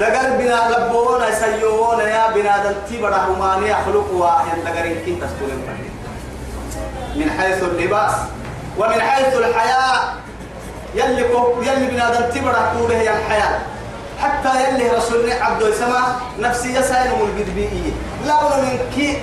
دقر 0.00 0.30
بنا 0.38 0.60
لبونا 0.70 1.34
سيونا 1.34 2.02
يا 2.02 2.30
بنادم 2.30 2.74
تبرها 2.90 3.26
هماني 3.28 3.70
يخلق 3.70 4.08
واحد 4.12 4.58
دقر 4.64 4.86
كي 5.04 5.16
تستولين. 5.16 5.66
من 7.16 7.30
حيث 7.30 7.62
اللباس 7.62 8.12
ومن 8.78 9.00
حيث 9.00 9.36
الحياة 9.36 10.00
يلي 10.94 11.24
يلي 11.62 11.86
بنادم 11.86 12.30
تبرها 12.34 12.72
طوله 12.74 12.96
هي 12.96 13.16
الحياة. 13.16 13.58
حتى 14.20 14.64
يلي 14.64 14.88
رسولنا 14.88 15.34
عبد 15.34 15.62
السماء 15.62 16.20
نفسية 16.38 16.80
سائل 16.80 17.12
البدبيئية. 17.22 17.92
لا 18.26 18.34
بد 18.44 18.64
من 18.64 18.78
كي 18.94 19.18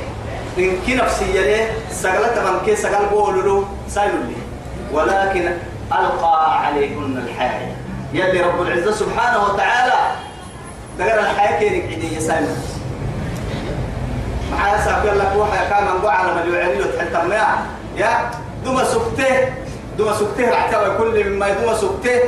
من 0.58 0.82
كي 0.86 0.96
نفسية 0.96 1.42
ليه 1.42 1.72
سقلت 1.92 2.38
من 2.38 2.66
كي 2.66 2.76
سقل 2.76 3.06
بولو 3.12 3.66
سائل 3.90 4.12
لي. 4.12 4.36
ولكن 4.92 5.52
ألقى 5.92 6.66
عليهن 6.66 7.24
الحياة 7.28 7.72
يلي 8.14 8.42
رب 8.42 8.62
العزة 8.62 8.92
سبحانه 8.92 9.44
وتعالى 9.44 10.16
دقر 11.00 11.20
الحياة 11.20 11.60
كينك 11.60 11.84
عدي 11.84 12.20
سائل 12.20 12.48
معايا 14.52 14.82
ساقول 14.86 15.20
لك 15.20 15.32
وحيا 15.38 15.70
كان 15.70 15.84
من 15.84 16.08
على 16.10 16.34
مليون 16.34 16.88
وتحل 16.88 17.32
يا 17.98 18.32
دوما 18.66 18.84
سكته 18.84 19.50
دوما 19.98 20.14
سكته 20.14 20.50
رعتوا 20.50 20.98
كل 20.98 21.30
مما 21.30 21.50
دوما 21.50 21.76
سكته. 21.78 22.20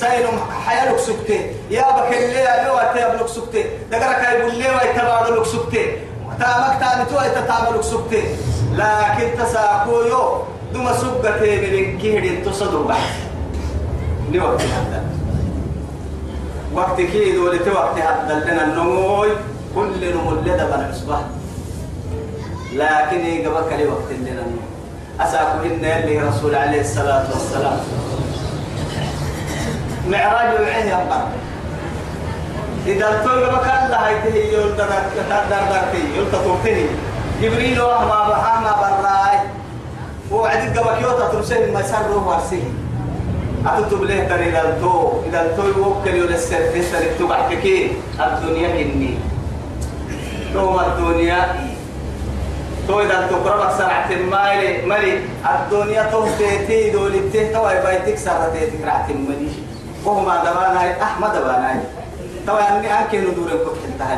ساينم 0.00 0.40
حيالك 0.66 0.98
سكته 0.98 1.40
يا 1.70 1.82
بك 1.82 2.16
اللي 2.16 2.44
لو 2.66 2.76
تابلك 2.94 3.28
سكته 3.28 3.64
دقرك 3.90 4.22
يقول 4.32 4.54
لي 4.54 4.68
ويتبادلك 4.70 5.46
سكته 5.46 5.86
تامك 6.40 6.80
تامي 6.80 7.04
تو 7.10 7.20
يتتابلك 7.26 7.82
سكته 7.82 8.22
لكن 8.74 9.28
تساقو 9.38 10.02
يو 10.02 10.42
دوما 10.72 10.92
سكته 10.92 11.40
من 11.60 11.98
كيهد 11.98 12.44
تصدر 12.44 12.82
بعد 12.82 13.10
لوقت 14.32 14.60
هذا. 14.60 15.04
وقت 16.74 17.00
كي 17.00 17.32
دولت 17.32 17.68
وقت 17.68 17.98
هذا 17.98 18.34
لنا 18.44 18.64
النموي. 18.64 19.28
كل 19.74 20.14
نمو 20.14 20.30
لدى 20.30 20.64
بن 20.70 20.86
عصبه 20.90 21.18
لكن 22.72 23.26
يقبك 23.26 23.72
لوقت 23.72 24.10
لنا 24.10 24.30
النموي 24.30 24.70
أساكو 25.20 25.64
إن 25.64 25.84
اللي 25.84 26.18
رسول 26.18 26.54
عليه 26.54 26.80
الصلاة 26.80 27.24
والسلام. 27.32 27.80
معراج 30.08 30.60
وعيه 30.60 30.84
يبقى. 30.84 31.22
إذا 32.86 33.08
التوي 33.08 33.44
بكال 33.44 33.80
الله 33.86 34.08
يتهي 34.10 34.52
يولد 34.52 34.76
دار 34.76 35.44
دار 35.50 35.84
يولد 36.16 36.32
تورتني 36.32 36.86
جبريل 37.42 37.80
وهما 37.80 38.28
بحما 38.28 38.72
براي. 38.80 39.38
وعدك 40.30 40.78
قبك 40.78 41.02
يوتا 41.02 41.28
ترسل 41.28 41.72
ما 41.72 41.80
يسره 41.80 42.28
وارسيه. 42.28 42.68
أتتب 43.66 44.02
له 44.02 44.24
ترى 44.28 44.48
إذا 44.48 44.62
التو 44.68 45.22
إذا 45.28 45.40
التو 45.42 45.62
يوكل 45.68 46.14
يولسر 46.14 46.60
تسر 46.74 47.04
تبعك 47.18 47.60
كي. 47.62 47.92
الدنيا 48.20 48.68
كني 48.68 49.18
توم 50.54 50.80
الدنيا. 50.80 51.40
تو 52.88 53.00
إذا 53.00 53.28
تقرب 53.30 53.70
سرعة 53.78 54.10
مالي 54.30 54.86
مالي. 54.86 55.20
الدنيا 55.44 56.02
تهتي 56.02 56.90
دولي 56.90 57.20
تهتوى 57.32 57.74
بايتك 57.84 58.18
سرعة 58.18 58.48
تهتك 58.54 58.80
رعة 58.86 59.08
مالي 59.28 59.69
وهما 60.04 60.36
دبانا 60.44 61.02
أحمد 61.02 61.30
دبانا 61.34 61.82
طبعا 62.46 62.78
أني 62.78 62.98
أنكي 62.98 63.18
ندور 63.18 63.50
كنت 63.50 63.84
انتهى 63.92 64.16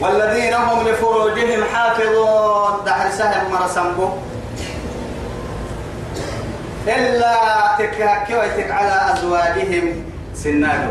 والذين 0.00 0.54
هم 0.54 0.88
لفروجهم 0.88 1.64
حافظون. 1.74 2.84
دحر 2.86 3.10
سهم 3.10 3.52
مرسنبو 3.52 4.08
إلا 6.88 7.34
تكهكويتك 7.78 8.70
على 8.70 9.12
أزواجهم. 9.12 10.04
سنادو 10.34 10.90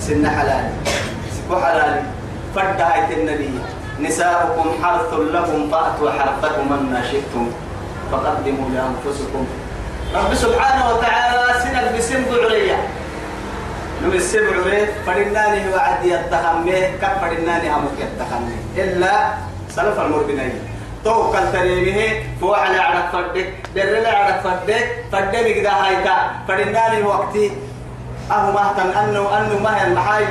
سن 0.00 0.28
حلال. 0.28 0.72
وحلال 1.50 2.02
فدعت 2.54 3.10
النبي. 3.12 3.50
نساؤكم 4.00 4.68
حرث 4.82 5.12
لكم 5.12 5.70
فأتوا 5.70 6.10
حرثكم 6.10 6.72
أن 6.72 7.02
شئتم. 7.10 7.50
فقدموا 8.12 8.68
لأنفسكم. 8.70 9.46
رب 10.14 10.34
سبحانه 10.34 10.84
وتعالى 10.90 11.60
سنك 11.62 11.86
بسم 11.98 12.24
بعرية 12.30 12.78
نم 14.02 14.12
السبع 14.12 14.52
عرية 14.66 14.92
فرناني 15.06 15.74
وعد 15.74 16.04
يتخمي 16.04 16.80
كم 17.00 17.14
فرناني 17.20 17.66
همك 17.70 17.98
يتخمي 17.98 18.56
إلا 18.76 19.12
سلف 19.68 20.00
المربنين. 20.00 20.54
توكل 21.04 21.52
تريمه 21.52 22.22
فوح 22.40 22.58
على 22.58 22.78
عرف 22.78 23.12
فردك 23.12 23.48
در 23.74 23.96
على 23.96 24.08
عرف 24.08 24.42
فردك 24.46 24.86
فردك 25.12 25.58
ده 25.62 25.70
هايتا. 25.70 26.16
فرناني 26.48 27.02
وقتي 27.02 27.50
أهو 28.30 28.52
مهتم 28.52 28.90
أنه 28.98 29.38
أنه 29.38 29.58
ما 29.62 29.70
هي 29.78 29.86
المحاي 29.86 30.24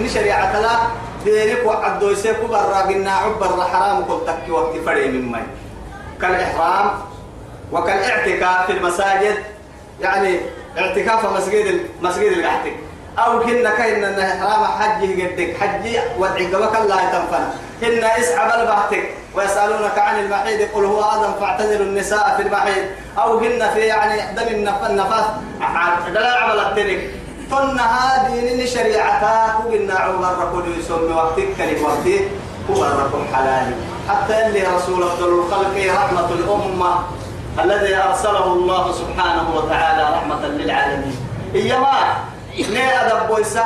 نشريعة 0.00 0.60
لا 0.60 0.74
ديرك 1.24 1.66
وعدو 1.66 2.10
يسيكو 2.10 2.46
برا 2.46 2.80
قلنا 2.88 3.12
عبر 3.12 3.64
حرام 3.64 4.04
كل 4.04 4.20
تكي 4.26 4.50
وقت 4.50 4.76
فري 4.86 5.08
من 5.08 5.32
مي. 5.32 5.40
كالإحرام 6.20 6.86
وكالاعتكاف 7.72 8.66
في 8.66 8.72
المساجد 8.72 9.34
يعني 10.00 10.40
اعتكاف 10.78 11.36
مسجد 11.36 11.80
مسجد 12.02 12.32
القحتك 12.32 12.72
أو 13.18 13.40
كنا 13.40 13.86
أن 13.86 14.20
إحرام 14.20 14.64
حجه 14.64 15.26
قدك 15.26 15.56
حجي 15.60 15.98
وادعك 16.18 16.76
الله 16.80 16.96
تنفنا 16.96 17.54
هن 17.82 18.04
اسعب 18.04 18.60
البحتك 18.60 19.10
ويسألونك 19.34 19.98
عن 19.98 20.18
المحيض 20.24 20.68
قل 20.74 20.84
هو 20.84 21.02
آدم 21.02 21.32
فاعتزلوا 21.40 21.86
النساء 21.86 22.34
في 22.36 22.42
المحيض. 22.42 22.84
أو 23.18 23.38
هن 23.38 23.70
في 23.74 23.80
يعني 23.80 24.34
دم 24.36 24.68
النفاس 24.90 25.24
دلال 26.08 26.34
عمل 26.34 26.58
الترك 26.58 27.10
فن 27.50 27.80
هذه 27.80 28.52
اللي 28.52 28.66
شريعتها 28.66 29.64
قلنا 29.72 29.94
عمر 29.94 30.50
كل 30.52 30.80
يسمي 30.80 31.12
وقتك 31.12 31.48
كلي 31.58 31.82
وقتك 31.82 32.28
هو 32.70 32.84
الركم 32.84 33.24
حلال 33.34 33.74
حتى 34.08 34.46
اللي 34.46 34.62
رسول 34.76 35.02
أفضل 35.02 35.28
الخلق 35.38 35.94
رحمة 35.94 36.28
الأمة. 36.32 36.94
الذي 37.58 37.96
أرسله 37.96 38.52
الله 38.52 38.92
سبحانه 38.92 39.46
وتعالى 39.56 40.02
رحمة 40.16 40.46
للعالمين. 40.46 41.16
إيما 41.54 41.78
ما؟ 41.78 42.78
أدب 43.02 43.28
بويسة 43.28 43.64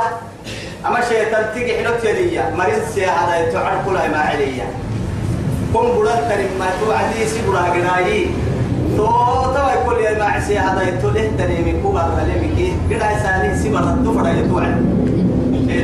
أما 0.86 1.00
شيء 1.08 1.24
تنتقي 1.24 1.84
حلو 1.84 1.94
تيدية 2.02 2.54
مريض 2.58 2.82
سياحة 2.94 3.36
يتعال 3.36 3.78
كل 3.86 3.92
ما 3.92 4.18
عليا. 4.18 4.66
كن 5.74 5.86
بلان 5.98 6.28
تريم 6.28 6.50
ما 6.58 6.66
تو 6.80 6.92
عديس 6.92 7.34
بلا 7.48 7.68
جناي 7.74 8.26
تو 8.96 9.06
تو 9.54 9.66
كل 9.86 10.18
ما 10.18 10.24
عسيا 10.24 10.60
هذا 10.60 10.82
يتوله 10.88 11.30
تريم 11.38 11.82
كوبا 11.82 12.02
تريم 12.16 12.54
كي؟ 12.56 12.94
قد 12.94 13.02
عسالي 13.02 13.58
سبعة 13.58 13.96
تفرع 14.04 14.30
يتوع. 14.30 14.64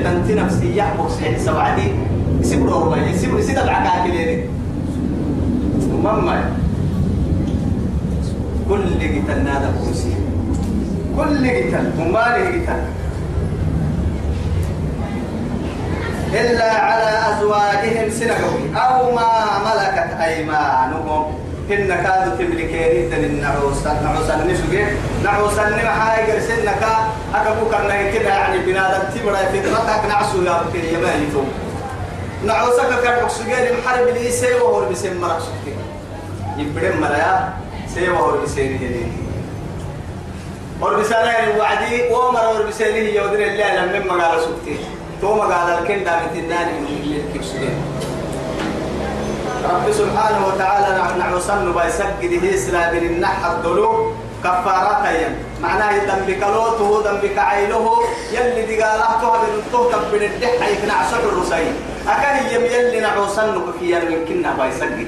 تنتين 0.04 0.36
نفسي 0.36 0.76
يحبو 0.76 1.08
سيد 1.08 1.38
سبعة 1.38 1.76
دي 1.76 1.92
سبعة 2.42 2.84
ربعين 2.84 3.18
سبعة 3.18 3.40
سبعة 3.40 3.74
عكاكي 3.74 4.10
ليه 4.10 4.46
مم 6.04 6.24
ما 6.24 6.50
كل 8.70 8.98
جتنا 8.98 9.58
هذا 9.58 9.74
كرسي 9.84 10.14
كل 11.16 11.42
جتن 11.48 11.92
وما 11.98 12.38
جتن 12.38 12.82
إلا 16.32 16.72
على 16.72 17.10
أزواجهم 17.30 18.10
سنقوي 18.10 18.64
أو 18.76 19.14
ما 19.14 19.28
ملكت 19.66 20.20
أيمانهم. 20.20 21.24
هن 21.70 21.88
كادوا 21.88 22.36
تملكين 22.38 23.10
دن 23.10 23.24
النعوس 23.24 23.86
النعوس 23.86 24.30
النسوجي 24.30 24.84
نعوس 25.24 25.58
النمحا 25.58 26.20
يرسلنك 26.20 26.82
أكبو 27.34 27.66
كرنا 27.70 28.10
كده 28.10 28.28
يعني 28.28 28.58
بنادم 28.58 29.02
تبرا 29.14 29.36
في 29.52 29.60
درتك 29.60 30.04
نعسو 30.08 30.42
يا 30.42 30.62
بكري 30.62 30.96
ما 30.96 31.14
يفهم 31.14 31.48
نعوسك 32.46 33.02
كان 33.04 33.24
أكسجين 33.24 33.78
محارب 33.78 34.06
لي 34.06 34.30
سيوا 34.30 34.68
هو 34.68 34.90
بسم 34.90 35.20
مرق 35.20 35.38
سكتي 35.38 35.74
مريا. 37.00 37.59
هو 37.98 38.42
بسيني 38.42 38.76
هذي 38.76 39.06
وربسانه 40.80 41.30
الوعدي 41.30 42.02
ومر 42.12 42.48
وربسانه 42.54 42.96
يودر 42.96 43.40
الله 43.40 43.84
لما 43.84 44.14
مقال 44.16 44.40
سكتي 44.40 44.76
تو 45.20 45.34
مقال 45.34 45.68
الكن 45.78 46.04
دامت 46.04 46.34
الناني 46.36 46.80
من 46.80 47.22
الكبسين 47.24 47.74
رب 49.64 49.92
سبحانه 49.92 50.46
وتعالى 50.46 51.18
نحن 51.18 51.34
نصن 51.34 51.72
بيسجد 51.72 52.44
هيسلا 52.44 52.92
من 52.92 52.98
النحى 52.98 53.52
الدلو 53.52 54.12
كفارتين 54.44 55.32
معناه 55.62 55.92
ذنبك 56.08 56.42
لوته 56.42 57.10
ذنبك 57.10 57.38
عينه 57.38 57.98
يلي 58.32 58.76
دقالته 58.76 59.32
من 59.42 59.52
الطهر 59.58 60.02
من 60.12 60.22
الدحة 60.22 60.66
يقنع 60.68 61.10
سر 61.10 61.28
الرسي 61.28 61.72
أكان 62.08 62.36
يم 62.54 62.64
يلي 62.64 63.00
نعوصنك 63.00 63.64
في 63.80 63.94
من 63.94 64.24
كنا 64.28 64.50
بيسجد. 64.58 65.06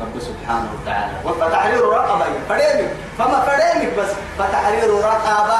رب 0.00 0.20
سبحانه 0.20 0.68
وتعالى. 0.74 1.12
فتحرير 1.40 1.84
رقبة 1.88 2.24
فريمك. 2.48 2.90
فما 3.18 3.40
فريمك 3.40 3.92
بس 3.98 4.10
فتحرير 4.38 4.90
رقبة 4.94 5.58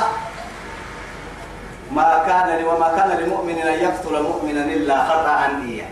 ما 1.92 2.22
كان 2.26 2.64
وما 2.64 2.88
كان 2.96 3.10
لمؤمن 3.24 3.58
أن 3.58 3.74
يقتل 3.82 4.22
مؤمنا 4.22 4.64
إلا 4.64 4.96
خطأ 5.08 5.38
إياه. 5.66 5.86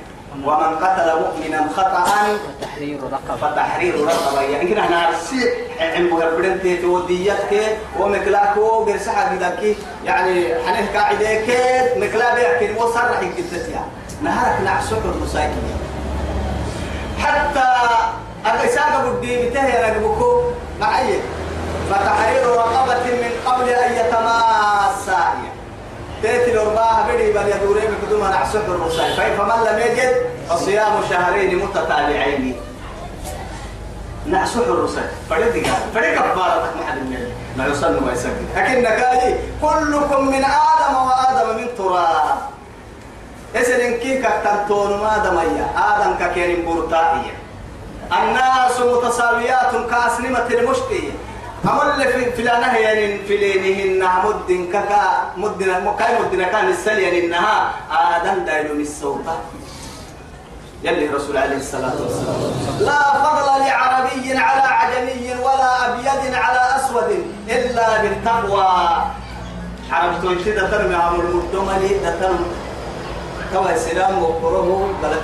ومن 0.44 0.76
قتل 0.76 1.08
مؤمنا 1.20 1.68
خطأ. 1.76 2.04
وتحرير 2.48 3.00
رقبة 3.12 3.36
فتحرير 3.36 3.94
رقبة 4.06 4.40
يعني 4.40 4.74
كنا 4.74 4.80
إحنا 4.80 4.98
عرسي 4.98 5.50
عن 5.80 6.10
بغربرين 6.10 6.62
تيتي 6.62 6.86
وديتك 6.86 7.78
ومكلاكو 7.98 8.84
برسحة 8.84 9.34
بدك. 9.34 9.76
يعني 10.04 10.54
حنه 10.66 10.86
قاعدة 10.94 11.34
كيد 11.34 11.86
مكلا 12.02 12.34
بيحكي. 12.34 12.74
وصرح 12.78 13.18
الجدتها 13.18 13.84
نهارك 14.22 14.60
نعسوك 14.64 15.02
المساكين 15.04 15.78
حتى 17.18 17.64
الإساقة 18.46 18.93
بدي 19.12 19.48
بتهي 19.48 19.90
رقبكو. 19.90 20.42
معي. 20.80 21.20
فتحرير 21.90 22.46
رقبة 22.46 23.04
من 23.04 23.32
قبل 23.46 23.68
أن 23.68 23.92
يتماسا 23.92 25.34
تأتي 26.22 26.52
الأربعة 26.52 27.12
بدي 27.12 27.32
بل 27.32 27.48
يدورين 27.48 27.90
بكدوما 27.90 28.30
نعسوك 28.30 28.62
الرسائل 28.68 29.36
فمن 29.36 29.64
لم 29.68 29.78
يجد 29.78 30.26
فصيام 30.48 30.92
شهرين 31.10 31.58
متتابعين. 31.58 32.56
نعسوح 34.26 34.66
الرسل 34.66 35.02
قال 35.30 35.42
فريد 35.94 36.14
كفارة 36.14 36.70
محل 36.80 37.00
من 37.04 37.32
ما 37.56 37.66
يصلي 37.66 38.00
ويسجد 38.06 38.46
لكن 38.56 38.82
نكالي 38.82 39.38
كلكم 39.62 40.26
من 40.26 40.44
آدم 40.44 40.94
وآدم 41.06 41.56
من 41.56 41.68
تراب. 41.78 42.38
إذن 43.54 43.96
كيف 43.96 44.26
تنتون 44.44 44.90
ما 44.90 45.18
دمية. 45.18 45.66
آدم 45.76 46.14
ككين 46.20 46.64
بورتائية. 46.64 47.43
الناس 48.12 48.80
متساويات 48.80 49.90
كأسنمة 49.90 50.46
المشتية 50.50 51.12
أمل 51.64 52.12
في 52.12 52.32
فلانة 52.32 52.76
يعني 52.76 53.18
فلينهن 53.18 54.08
مد 54.24 54.68
ككا 54.72 55.32
مدنا 55.36 55.80
مكاي 55.80 56.18
مدنا 56.22 56.44
كان 56.44 56.68
السليا 56.68 57.24
إنها 57.24 57.70
آدم 57.90 58.44
دايلون 58.44 58.80
السوطة 58.80 59.38
يلي 60.82 61.06
الرسول 61.06 61.36
عليه 61.36 61.56
الصلاة 61.56 61.92
والسلام. 62.00 62.36
لا 62.80 63.02
فضل 63.24 63.60
لعربي 63.60 64.36
على 64.36 64.62
عجمي 64.62 65.34
ولا 65.44 65.86
أبيض 65.86 66.34
على 66.34 66.76
أسود 66.76 67.24
إلا 67.48 68.02
بالتقوى. 68.02 68.68
عرب 69.90 70.22
تنشد 70.22 70.70
ترمي 70.70 70.94
عمر 70.94 71.24
المدمني 71.24 71.88
ترمي 72.20 72.46
كما 73.52 73.76
سلام 73.76 74.22
وقربه 74.22 74.88
بلد. 75.02 75.22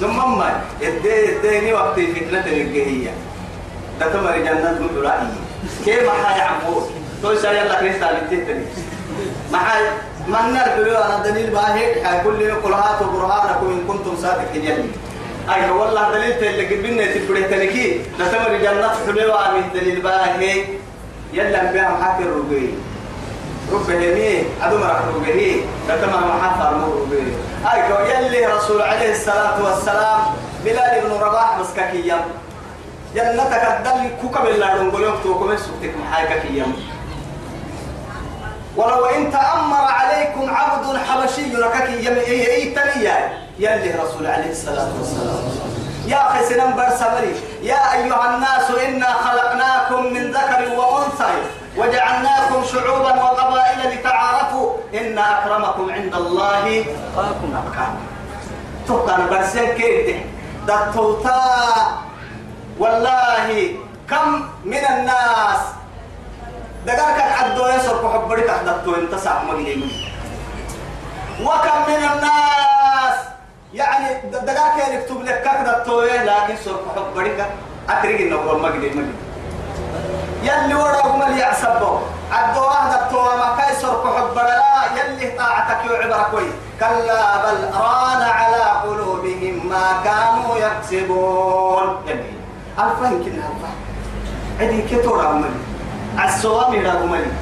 ثم 0.00 0.38
ما 0.38 0.60
يدي 0.80 1.08
يديني 1.08 1.72
وقت 1.72 2.00
فتنة 2.00 2.46
الجهية 2.46 3.10
ده 4.00 4.12
تمر 4.12 4.38
جنة 4.38 4.78
مدرائي 4.92 5.28
كيف 5.84 6.10
حي 6.10 6.40
عمود 6.40 6.90
تويسا 7.22 7.52
يلا 7.52 7.80
كريستا 7.80 8.12
بنتي 8.12 8.64
ما 9.52 9.58
حي 9.58 9.82
ما 10.28 10.42
نرجو 10.42 10.96
أنا 10.96 11.22
دليل 11.30 11.50
باهي 11.50 12.04
حي 12.04 12.24
كل 12.24 12.40
يقول 12.42 12.72
هاتوا 12.72 13.06
برهانكم 13.06 13.66
إن 13.66 13.80
كنتم 13.88 14.16
صادقين. 14.22 14.64
يلي. 14.64 14.84
أي 15.54 15.70
والله 15.70 16.10
دليل 16.12 16.40
تلي 16.40 16.66
قبلنا 16.76 17.06
تبري 17.14 17.42
تلكي 17.42 18.00
نتمر 18.20 18.56
جنة 18.62 18.88
حلوة 19.06 19.54
من 19.54 19.62
دليل 19.74 20.00
باهي 20.00 20.64
يلا 21.32 21.72
بها 21.72 21.98
حاكي 22.02 22.22
الرقي 22.24 22.68
ربهني 23.72 24.42
أدوم 24.62 24.82
راح 24.82 25.00
ربهي 25.14 25.60
نتمر 25.88 26.20
محافظ 26.36 26.74
ربهي 26.74 27.32
أي 27.72 27.82
كو 27.88 27.94
يلي 28.12 28.46
رسول 28.46 28.82
عليه 28.82 29.12
الصلاة 29.12 29.64
والسلام 29.64 30.20
بلال 30.64 31.00
بن 31.04 31.12
رباح 31.20 31.58
مسككيا 31.58 32.24
جنتك 33.14 33.62
الدل 33.64 34.10
كوكب 34.22 34.46
الله 34.46 34.74
يوم 34.74 35.14
توكم 35.24 35.56
سكتك 35.56 35.94
محايك 35.96 36.42
كيام 36.42 36.72
ولو 38.76 39.04
إن 39.04 39.32
تأمر 39.32 39.84
عليكم 39.98 40.50
عبد 40.54 40.96
حبشي 40.96 41.54
ركك 41.54 41.88
يم. 41.88 42.14
إيه 42.14 42.46
إيه 42.46 42.74
تنيا. 42.74 43.38
يلي 43.58 43.90
رسول 43.90 44.26
عليه 44.26 44.50
الصلاة 44.50 44.88
والسلام. 44.98 45.42
يا 46.06 46.30
أخي 46.30 46.44
سنن 46.44 46.76
برسمري. 46.76 47.34
يا 47.62 47.92
أيها 47.94 48.34
الناس 48.34 48.70
إنا 48.86 49.12
خلقناكم 49.12 50.12
من 50.14 50.30
ذكر 50.30 50.78
وأنثى. 50.78 51.32
وجعلناكم 51.76 52.64
شعوبا 52.72 53.22
وقبائل 53.22 53.80
لتعارفوا 53.94 54.76
إن 54.94 55.18
أكرمكم 55.18 55.90
عند 55.90 56.14
الله 56.14 56.84
قاكم 57.16 57.50
أتقاكم 57.56 58.04
تقن 58.88 59.26
برسل 59.30 59.66
كيد 59.78 60.22
دتوتا 60.66 61.42
والله 62.78 63.76
كم 64.10 64.28
من 64.64 64.84
الناس. 64.90 65.60
دقاك 66.86 67.20
عدو 67.20 67.66
يسر 67.66 67.96
كحبرك 68.02 68.48
أحدثتو 68.48 68.94
انتسع 68.94 69.42
مجلين 69.42 69.90
وكم 71.44 71.78
من 71.88 72.02
الناس. 72.12 73.16
يعني 73.74 74.30
دقاك 74.32 74.76
يكتب 74.94 75.22
لك 75.22 75.42
كحدثتو 75.44 76.00
لكن 76.00 76.56
سر 76.64 76.76
كحبرك 76.86 77.38
أتريق 77.88 78.20
النقوة 78.20 78.58
مجلين 78.58 78.96
مجلين 78.96 79.14
يلي 80.48 80.74
وراهم 80.74 81.22
اللي 81.22 81.40
يعصبوا 81.40 81.98
عدو 82.32 82.64
أهدى 82.64 83.14
ما 83.40 83.48
كيسر 83.58 83.94
كحب 84.04 84.36
لا 84.36 84.62
يلي 84.96 85.30
طاعتك 85.38 85.90
يعبر 85.90 86.22
كوي 86.30 86.48
كلا 86.80 87.36
بل 87.44 87.58
ران 87.74 88.22
على 88.22 88.62
قلوبهم 88.84 89.68
ما 89.68 89.86
كانوا 90.04 90.56
يكسبون. 90.56 91.96
يلي. 92.06 92.32
ألفا 92.78 93.06
يمكن 93.06 93.32
ألفا 93.48 93.70
عدي 94.60 94.82
كتور 94.82 95.30
أمالي 95.30 95.60
السوامي 96.24 96.78
رغمالي 96.78 97.32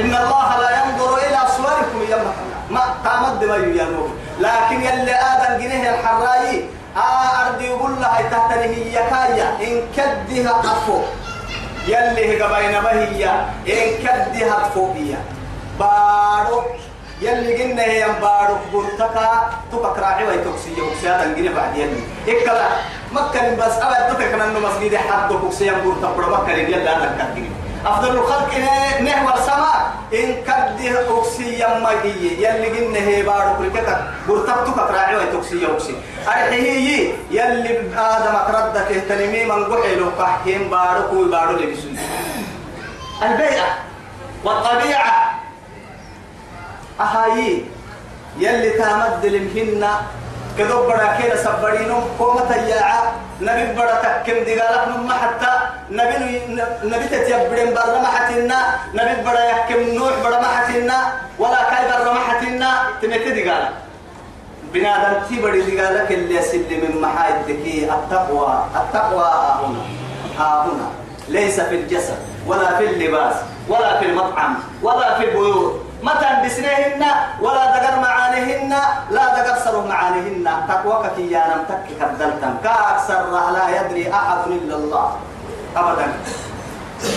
إن 0.00 0.14
الله 0.22 0.48
لا 0.60 0.70
ينظر 0.78 1.16
إلى 1.18 1.38
صوركم 1.56 1.98
يوم 2.10 2.32
ما 2.70 2.80
تامد 3.04 3.44
ما 3.44 3.56
ينظر 3.56 4.08
لكن 4.40 4.76
يلي 4.82 5.14
آدم 5.14 5.52
جنيه 5.62 5.90
الحراي 5.90 6.64
آه 6.96 7.46
أرضي 7.46 7.64
يقول 7.66 7.92
لها 8.00 8.22
تحتني 8.30 8.64
هي 8.76 8.92
كايا 9.10 9.48
إن 9.60 9.82
كدها 9.96 10.60
أفو. 10.60 10.98
يلي 11.86 12.42
قبين 12.42 12.74
بهية 12.80 13.32
إن 13.68 13.88
كدها 14.02 14.70
فوقية 14.74 15.20
بارو. 15.78 16.62
يلي 17.22 17.62
قلنا 17.62 17.82
هي 17.82 18.06
بارو. 18.22 18.56
برتكا 18.72 19.50
تبك 19.72 19.98
راعي 19.98 20.24
ويتوكسية 20.28 20.82
وكسيا 20.82 21.24
تنقل 21.24 21.54
بعد 21.54 21.76
يلي. 21.76 22.02
إكلا 22.28 22.68
مكة 23.12 23.54
بس 23.56 23.72
أبد 23.82 24.14
تبك 24.14 24.32
أنه 24.34 24.58
مسجد 24.68 24.96
حد 24.96 25.32
وكسيا 25.32 25.72
برتكا 25.72 26.30
مكة 26.30 26.52
يلي 26.52 26.84
لا 26.84 26.94
تنكتني 26.94 27.50
أفضل 27.86 28.10
الخلق 28.10 28.54
إن 28.54 28.66
كده 31.02 31.18
أكسيا 31.18 31.78
ما 31.78 31.90
هي 32.02 32.42
يلي 32.42 32.68
قلنا 32.68 32.98
هي 32.98 33.22
بارو 33.22 33.56
كريكتك 33.58 33.98
برتكتك 34.28 34.78
راعي 34.78 35.16
ويتوكسية 35.16 35.66
وكسي 35.68 35.96
أرحيه 36.26 37.12
يلي 37.30 37.78
آدم 37.96 38.36
أكردك 38.36 39.02
تنمي 39.08 39.44
من 39.44 39.64
قحلو 39.64 40.08
قحكين 40.18 40.70
بارو 40.70 41.08
كوي 41.10 41.28
بارو 41.28 41.52
لبسوي 41.52 41.96
البيئة 43.22 43.68
والطبيعة 44.44 45.40
أهاي 47.00 47.64
يلي 48.38 48.70
تامد 48.70 49.26
لمهن 49.26 49.88
كدو 50.58 50.86
بڑا 50.88 51.16
كينا 51.16 51.36
سبرينو 51.36 51.98
قومة 52.18 52.56
ياعا 52.56 53.12
نبي 53.42 53.64
بڑا 53.74 53.94
تكم 54.02 54.38
دقالك 54.46 54.88
نما 54.88 55.14
حتى 55.22 55.52
نبي 55.90 56.40
نبي 56.84 57.06
تتيبرين 57.12 57.74
برا 57.74 57.98
ما 57.98 58.10
حتنا 58.14 58.58
نبي 58.94 59.14
بڑا 59.26 59.42
يكم 59.50 59.80
نوح 59.98 60.14
برا 60.22 60.38
ما 60.40 60.48
حتنا 60.56 60.98
ولا 61.38 61.60
كاي 61.70 61.82
برا 61.90 62.12
ما 62.12 62.20
حتنا 62.20 62.68
تمتي 63.02 63.30
دقالك 63.42 63.74
بنادم 64.72 65.14
تبري 65.26 65.60
دقالك 65.60 66.12
اللي 66.12 66.34
يسل 66.34 66.70
من 66.82 67.00
محايدك 67.02 67.64
التقوى 67.94 68.64
التقوى 68.76 69.24
ها 69.24 69.60
هنا 69.66 69.82
ها 70.38 70.64
هنا. 70.64 70.88
ليس 71.28 71.60
في 71.60 71.74
الجسد 71.74 72.18
ولا 72.46 72.76
في 72.78 72.84
اللباس 72.84 73.34
ولا 73.68 73.98
في 73.98 74.04
المطعم 74.06 74.54
ولا 74.82 75.18
في 75.18 75.24
البيوت. 75.24 75.82
متى 76.02 76.28
بسنهن 76.44 77.02
ولا 77.40 77.64
دقر 77.78 78.00
معانهن 78.00 78.74
لا 79.10 79.24
دقر 79.36 79.56
سر 79.64 79.86
معانهن 79.86 80.46
تقوى 80.68 81.30
يا 81.30 81.42
نم 81.48 81.62
تك 81.68 81.86
كدلتم 82.00 82.54
كأكثر 82.64 83.22
لا 83.30 83.66
يدري 83.80 84.12
أحد 84.12 84.38
إلا 84.46 84.76
الله. 84.76 85.16
أبدا. 85.76 86.06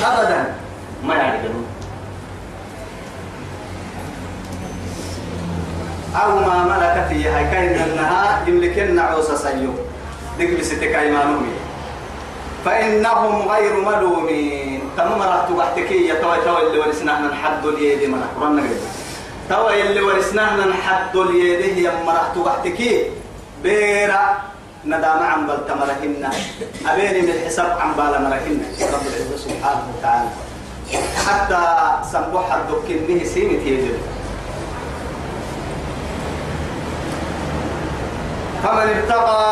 أبدا. 0.06 0.40
ما 1.04 1.16
يعرفون 1.16 1.66
أو 6.16 6.40
ما 6.40 6.64
ملكت 6.64 7.12
هي 7.12 7.52
كاين 7.52 7.80
أنها 7.80 8.48
يملكن 8.48 9.00
عوسى 9.00 9.38
سيو 9.38 9.72
دق 10.40 10.60
بستك 10.60 10.96
أيمانهم 10.96 11.48
فإنهم 12.66 13.48
غير 13.50 13.74
ملومين. 13.80 14.82
تم 14.98 15.20
مرحت 15.20 15.52
وحتكي 15.52 16.08
توي 16.08 16.38
توي 16.46 16.68
اللي 16.68 16.80
ورسناه 16.80 17.20
من 17.20 17.34
حد 17.34 17.66
اليد 17.66 18.10
من 18.10 18.24
قرنا 18.40 18.64
توي 19.50 19.82
اللي 19.82 20.02
ورسناه 20.02 20.56
من 20.56 20.74
حد 20.74 21.16
اليد 21.16 21.78
هي 21.78 21.92
مرحت 22.06 22.38
وحتكي 22.38 23.12
بيرا 23.64 24.38
ندام 24.86 25.20
عن 25.24 25.48
بل 25.48 25.58
تمرهن 25.68 26.30
أبيني 26.88 27.22
من 27.22 27.30
الحساب 27.30 27.78
عن 27.80 27.92
بال 27.94 28.24
مرهن 28.24 28.60
رب 28.94 29.06
العزة 29.08 29.38
سبحانه 29.38 29.84
وتعالى. 29.98 30.30
حتى 31.26 31.64
سنبوح 32.12 32.54
الدكين 32.54 33.00
به 33.08 33.20
سيمت 33.26 33.62
يجب 33.68 33.98
فمن 38.64 38.88
ابتغى 38.96 39.44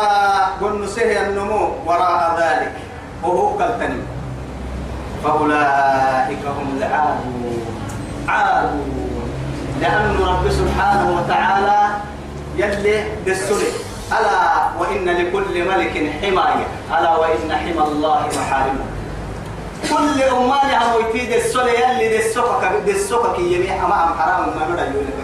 قنسه 0.60 1.22
النمو 1.22 1.62
وراء 1.86 2.36
ذلك. 2.40 2.83
وهو 3.24 3.58
كالتنم 3.58 4.02
فأولئك 5.24 6.44
هم 6.46 6.76
العادون. 6.78 7.66
عادون 8.28 9.30
لأن 9.80 10.16
رب 10.20 10.50
سبحانه 10.50 11.16
وتعالى 11.16 11.80
يلي 12.56 13.04
بالسلك 13.24 13.74
ألا 14.12 14.68
وإن 14.80 15.04
لكل 15.04 15.68
ملك 15.68 16.12
حماية. 16.22 16.66
ألا 16.98 17.16
وإن 17.16 17.52
حمى 17.52 17.82
الله 17.88 18.28
محارمه. 18.36 18.84
كل 19.90 20.22
أماني 20.22 20.76
هم 20.76 21.08
يتيد 21.08 21.32
السلة 21.32 21.70
يلي 21.72 22.26
السوكك 22.26 22.72
دي 22.84 22.90
السوكك 22.90 23.38
يمي 23.38 23.72
أما 23.72 24.04
أم 24.04 24.14
حرام 24.18 24.40
ما 24.56 24.64
بدا 24.72 24.84
يولك 24.84 25.20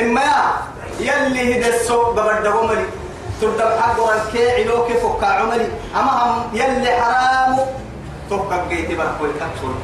إما 0.00 0.22
يلي 1.00 1.52
دي 1.52 1.68
السوك 1.68 2.12
ببدا 2.12 2.52
عملي 3.36 3.58
تردم 3.58 3.80
حق 3.80 4.00
ورنكي 4.00 4.50
علوك 4.50 4.92
فكا 4.92 5.26
عملي 5.26 5.68
أما 5.96 6.10
هم 6.24 6.56
يلي 6.56 6.90
حرام 7.00 7.58
توقع 8.30 8.64
جيتي 8.68 8.96
بركوي 8.96 9.28
كتول 9.28 9.74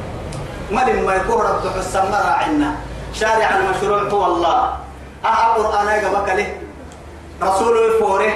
مال 0.71 1.05
ما 1.05 1.15
يكون 1.15 1.41
رب 1.41 1.63
تحسن 1.63 2.11
مرا 2.11 2.33
عنا 2.41 2.75
شارع 3.13 3.55
المشروع 3.55 4.01
هو 4.01 4.25
الله. 4.25 4.77
أها 5.25 5.53
قرآن 5.53 5.87
يقبك 5.87 6.29
له 6.29 6.57
رسول 7.41 7.99
فوره 7.99 8.33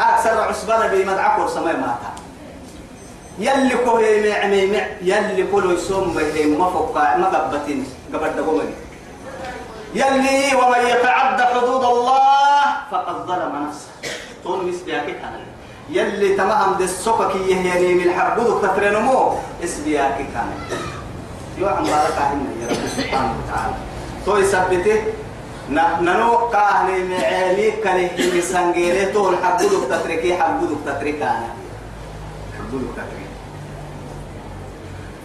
أكثر 0.00 0.40
عسبنا 0.40 0.86
بمدعك 0.86 1.38
ورسمي 1.38 1.72
ماتا 1.72 2.12
يلي 3.38 3.76
كو 3.84 3.98
يمع 3.98 4.46
ميمع 4.46 4.84
يلي 5.02 5.46
كل 5.52 5.74
يسوم 5.74 6.14
بهم 6.14 6.58
ما 6.58 6.70
فوق 6.70 6.94
ما 6.94 7.26
قبتين 7.26 7.86
قبل 8.14 8.30
دقومني 8.36 8.87
يلي 9.94 10.54
ومن 10.54 10.82
يتعدى 10.86 11.42
حدود 11.42 11.84
الله. 11.84 12.64
فقد 12.90 13.16
ظلم 13.26 13.52
نفسه. 13.68 13.88
طول 14.44 14.66
مسبياك 14.68 15.06
كان. 15.06 15.40
يلي 15.90 16.36
تمام 16.36 16.74
دي 16.74 16.84
السوكك 16.84 17.36
يهيني 17.36 17.94
من 17.94 18.02
الحربود 18.12 18.62
تترنمو 18.62 19.34
اسبياك 19.64 20.16
كان. 20.34 20.48
يو 21.58 21.68
عم 21.68 21.84
بارك 21.84 22.18
يا 22.60 22.66
رب 22.70 22.84
سبحانه 22.96 23.32
وتعالى. 23.38 23.76
تو 24.26 24.36
يثبته 24.36 25.02
نانو 25.70 26.48
كاهني 26.48 27.04
معالي 27.08 27.70
كان 27.70 27.96
هي 28.16 28.40
سانغيري 28.40 29.12
تو 29.12 29.30
الحربود 29.30 29.88
تتركي 29.90 30.36
حربود 30.36 30.80
تتركانا 30.86 31.48
حربود 32.56 32.92
تتركي 32.96 33.28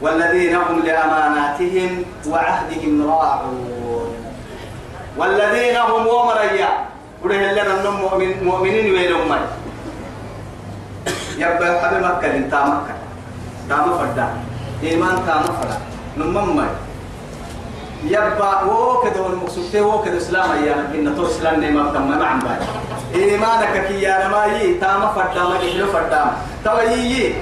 والذين 0.02 0.56
هم 0.56 0.80
لأماناتهم 0.80 2.06
وعهدهم 2.28 2.94
راعون. 3.08 4.33
والذين 5.18 5.76
هم 5.78 6.08
ومريا 6.08 6.70
وده 7.24 7.52
لنا 7.52 7.74
النم 7.80 7.96
مؤمن 8.02 8.44
مؤمنين 8.44 8.94
ويلهم 8.94 9.30
مي 9.30 9.38
يبقى 11.38 11.82
حبي 11.82 12.00
مكة 12.06 12.36
انت 12.38 12.54
مكة. 12.54 12.96
تام 13.70 13.98
فردا 13.98 14.28
إيمان 14.84 15.16
تام 15.28 15.44
فردا 15.44 15.78
نمم 16.18 16.58
مي 16.58 16.66
يبقى 18.04 18.66
هو 18.66 19.02
كده 19.02 19.28
المقصود 19.28 19.76
هو 19.76 20.02
كده 20.02 20.18
إسلام 20.18 20.52
أيام. 20.52 20.80
إن 20.94 21.16
تو 21.16 21.28
إسلام 21.28 21.60
نيما 21.60 21.92
تم 21.94 22.10
ما 22.20 22.26
عم 22.26 22.40
باي. 22.40 22.60
إيمانك 23.24 23.88
كي 23.88 24.02
يا 24.02 24.28
ما 24.28 24.46
يي. 24.46 24.74
تام 24.74 25.02
فردا 25.16 25.44
ما 25.44 25.56
يحلو 25.56 25.88
فردا 25.88 26.24
تو 26.66 26.78
يي. 26.80 27.34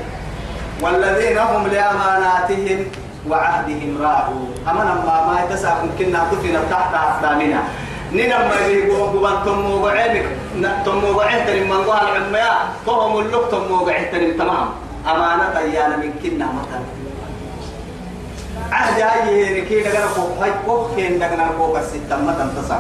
والذين 0.81 1.38
هم 1.38 1.67
لأماناتهم 1.67 2.86
وعهدهم 3.29 4.01
راعون 4.01 4.53
أمنا 4.69 4.93
ما 5.05 5.15
ما 5.27 5.34
يتسع 5.43 5.84
ممكن 5.84 6.12
دفن 6.31 6.55
تحت 6.69 6.93
أقدامنا. 6.93 7.63
ننم 8.12 8.41
ما 8.49 8.55
يقول 8.67 9.10
قبان 9.13 9.45
تمو 9.45 9.86
وعينك 9.86 10.25
تمو 10.86 11.17
وعين 11.17 11.45
تنم 11.47 11.69
من 11.69 11.84
ظهر 11.84 12.17
العمياء 12.17 12.57
فهم 12.86 13.17
اللق 13.19 13.49
تمو 13.51 13.89
تنم 14.12 14.38
تمام. 14.38 14.67
أمانة 15.07 15.57
أيانا 15.57 15.97
من 15.97 16.13
كنا 16.23 16.45
مثلا 16.45 16.84
عهد 18.71 19.01
هاي 19.01 19.62
كي 19.62 19.84
دغنا 19.84 20.07
فوق. 20.07 20.38
هاي 20.41 20.51
فوق 20.65 20.95
كين 20.95 21.19
دغنا 21.19 21.49
فوق 21.57 21.77
الستة. 21.77 22.15
مثلا 22.23 22.49
تسع 22.57 22.79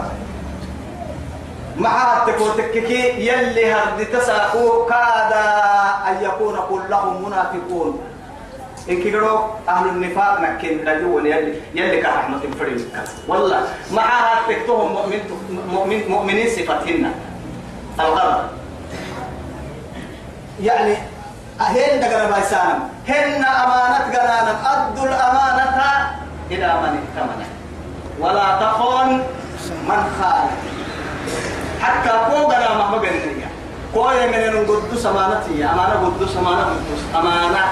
مع 1.77 2.25
تكوتككي 2.27 3.27
يلي 3.27 3.73
هرد 3.73 4.05
تساقو 4.13 4.85
كاد 4.85 5.33
أن 6.09 6.15
يكون 6.23 6.55
كلهم 6.69 7.25
منافقون. 7.25 7.99
إن 8.89 9.01
كيرو 9.03 9.45
أهل 9.69 9.87
النفاق 9.89 10.41
نكين 10.41 10.87
رجول 10.87 11.25
يلي 11.25 11.53
يلي 11.75 12.01
كرحمة 12.01 12.41
فريق 12.59 12.77
والله 13.27 13.61
مع 13.93 14.09
تكتهم 14.49 14.91
مؤمن 14.93 15.19
مؤمن 15.73 16.01
مؤمنين 16.09 16.49
صفتهن. 16.49 17.11
الغرض. 17.99 18.43
يعني 20.63 20.95
هن 21.59 21.99
دقنا 21.99 22.29
بايسانم. 22.31 22.79
هن 23.07 23.43
أمانة 23.45 23.99
قنانم. 24.13 24.57
أدوا 24.65 25.05
الأمانة 25.05 25.81
إلى 26.51 26.67
من 26.81 26.93
ائتمن 26.99 27.45
ولا 28.19 28.47
تخون 28.61 29.09
من 29.89 30.01
خان 30.21 30.47
حتى 31.81 32.09
فوق 32.31 32.55
أنا 32.55 32.73
ما 32.77 32.97
بقنية 32.97 33.49
كوي 33.93 34.27
من 34.27 34.33
القدس 34.33 35.05
أمانتي 35.05 35.65
أمانة 35.65 36.13
قدس 36.19 36.37
أمانة 36.37 36.63
قدس 36.65 37.03
أمانة 37.15 37.63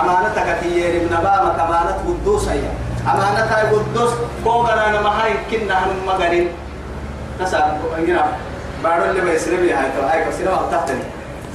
أمانة 0.00 0.58
كتير 0.60 1.02
من 1.02 1.08
بامك 1.08 1.58
أمانة 1.60 1.98
قدوس 2.08 2.48
هي 2.48 2.60
أمانة 3.14 3.70
قدوس 3.72 4.10
فوق 4.44 4.70
أنا 4.72 5.00
ما 5.00 5.24
هاي 5.24 5.32
كنا 5.50 5.86
هم 5.86 6.06
مقرين 6.06 6.48
تسا 7.40 7.80
إنجنا 7.98 8.26
بعد 8.84 9.02
اللي 9.02 9.20
بيسري 9.20 9.56
بيها 9.56 9.80
هاي 9.84 9.90
ترى 9.92 10.10
هاي 10.10 10.24
كسينا 10.24 10.50
وقت 10.50 10.72
تحتني 10.72 11.02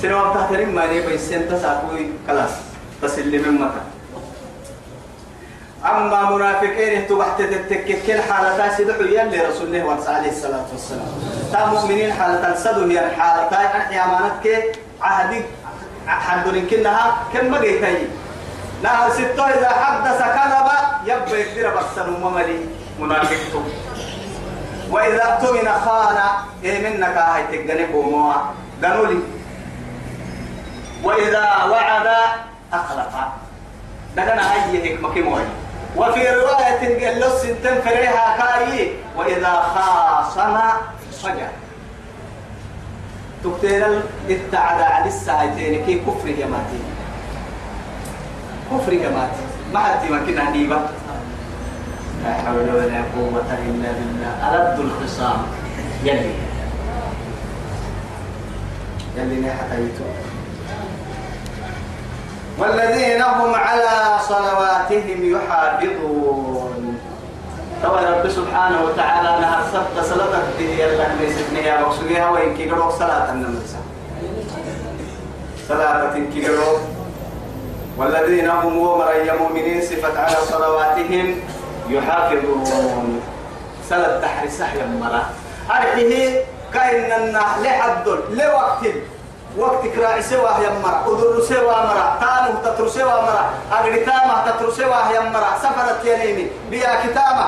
سينا 0.01 0.15
وقت 0.15 0.37
تحتني 0.37 0.65
ما 0.65 0.81
ليه 0.81 1.07
بيسين 1.07 1.49
تسا 1.49 1.83
كوي 1.89 2.09
كلاس. 2.27 2.49
تسلي 3.01 3.37
من 3.37 3.61
مكة. 3.61 3.83
أما 5.85 6.29
منافقين 6.31 7.07
تبحت 7.07 7.41
تتككل 7.41 8.21
حالة 8.21 8.77
سيدحوا 8.77 9.03
يلي 9.03 9.41
رسول 9.41 9.75
الله 9.75 9.97
عليه 10.07 10.29
الصلاة 10.31 10.65
والسلام. 10.71 11.07
تا 11.51 11.65
مؤمنين 11.65 12.13
حالة 12.13 12.53
السدو 12.53 12.89
هي 12.89 13.05
الحالة 13.05 13.55
أحيا 13.55 14.03
أمانتك 14.05 14.79
عهدك 15.01 15.45
حدون 16.07 16.67
كنها 16.67 17.17
كم 17.33 17.51
بقيتي؟ 17.51 18.07
نهر 18.83 19.09
ستة 19.11 19.43
إذا 19.49 19.69
حدث 19.69 20.19
كذب 20.21 20.67
يبقى 21.05 21.41
يقدر 21.41 21.75
بكسر 21.75 22.09
مملي 22.09 22.59
منافقته 22.99 23.63
وإذا 24.89 25.23
اؤتمن 25.23 25.71
خان 25.85 26.17
إيه 26.63 26.89
منك 26.89 27.17
هاي 27.17 27.43
تجنب 27.57 27.95
وموا 27.95 28.33
قالوا 28.83 29.19
وإذا 31.03 31.63
وعد 31.71 32.07
أخلف. 32.73 33.15
دقنا 34.15 34.53
هاي 34.53 34.93
حكمة 34.95 35.09
كموي 35.13 35.41
وفي 35.97 36.29
رواية 36.29 37.05
قال 37.07 37.19
له 37.19 37.29
سنتين 37.37 37.81
فريها 37.81 38.37
كاي 38.37 38.91
وإذا 39.17 39.53
خاصم 39.75 40.57
فجر. 41.23 41.47
تكتير 43.43 44.01
التعدى 44.29 44.83
على 44.83 45.05
الساعتين 45.07 45.85
كي 45.85 45.99
كفر 45.99 46.27
يا 46.27 46.45
ماتي 46.45 46.79
كفر 48.77 48.91
ماتي 48.91 49.43
ما 49.73 49.79
حد 49.79 50.05
يمكن 50.09 50.39
أن 50.39 50.55
يبقى. 50.55 50.79
لا 52.23 52.33
حول 52.33 52.69
ولا 52.75 53.01
قوة 53.15 53.49
إلا 53.67 53.89
بالله. 53.91 54.33
ألد 54.49 54.79
الخصام. 54.79 55.37
يلي. 56.03 56.31
يلي 59.17 59.47
نحت 59.47 59.69
والذين 62.59 63.21
هم 63.21 63.55
على 63.55 64.19
صلواتهم 64.27 65.19
يحافظون. 65.35 66.99
توا 67.83 67.99
رب 67.99 68.29
سبحانه 68.29 68.83
وتعالى 68.83 69.41
نهر 69.41 69.63
سبت 69.73 70.05
صلاة 70.05 70.39
الدنيا 70.39 70.85
اللي 70.85 71.27
نسبني 71.27 71.59
يا 71.59 71.81
بقصوها 71.81 72.29
وإن 72.29 72.57
كي 72.57 72.69
قروك 72.69 72.91
صلاة 72.91 73.31
النمسا. 73.31 73.77
صلاة 75.69 76.13
كي 76.33 76.47
قروك 76.47 76.79
والذين 77.97 78.49
هم 78.49 78.77
ومر 78.77 79.37
مؤمنين 79.39 79.81
صفة 79.81 80.19
على 80.21 80.35
صلواتهم 80.49 81.39
يحافظون. 81.89 83.21
صلاة 83.89 84.21
تحري 84.21 84.49
سحيا 84.49 84.85
مرة 84.85 85.29
أرحيه 85.71 86.41
كأن 86.73 87.11
النحل 87.21 87.67
حد 87.67 88.07
لوقت. 88.31 88.85
وقت 89.57 89.87
كراع 89.87 90.21
سوا 90.21 90.49
يا 90.49 90.71
مرا 90.83 91.05
أدر 91.07 91.41
سوا 91.41 91.77
مرا 91.85 92.17
تانو 92.21 92.57
تتر 92.65 92.87
سوا 92.87 93.21
مرا 93.21 93.49
أغري 93.73 93.99
تامة 94.05 94.51
تتر 94.51 94.71
سوا 94.71 95.13
يا 95.13 95.29
مرا 95.29 95.51
سفرت 95.61 96.05
ينيني 96.05 96.47
بيا 96.69 97.05
كتامة 97.05 97.47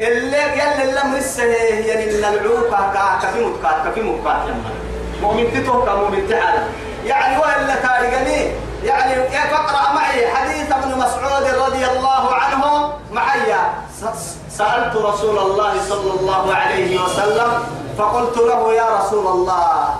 اللي 0.00 0.42
يلي 0.42 0.92
لم 0.92 1.14
لسه 1.16 1.44
يعني 1.44 2.06
من 2.06 2.24
العوقة. 2.24 3.18
كفي 3.22 3.44
متكات 3.44 3.86
كفي 3.86 4.00
متكات 4.00 4.48
يا 4.48 4.54
مرا 4.64 4.74
مؤمن 5.22 5.52
تتوه 5.52 5.86
كمؤمن 5.86 6.28
تعالى 6.28 6.62
يعني 7.06 7.38
وإلا 7.38 7.74
تاريخني 7.82 8.50
يعني 8.84 9.28
كيف 9.28 9.52
أقرأ 9.52 9.92
معي 9.92 10.26
حديث 10.34 10.72
ابن 10.72 10.98
مسعود 10.98 11.44
رضي 11.66 11.86
الله 11.86 12.34
عنه؟ 12.34 12.92
معي. 13.12 13.54
سألت 14.50 14.96
رسول 14.96 15.38
الله 15.38 15.72
صلى 15.88 16.20
الله 16.20 16.54
عليه 16.54 17.00
وسلم 17.00 17.50
فقلت 17.98 18.36
له 18.36 18.72
يا 18.74 18.88
رسول 18.98 19.26
الله 19.26 19.94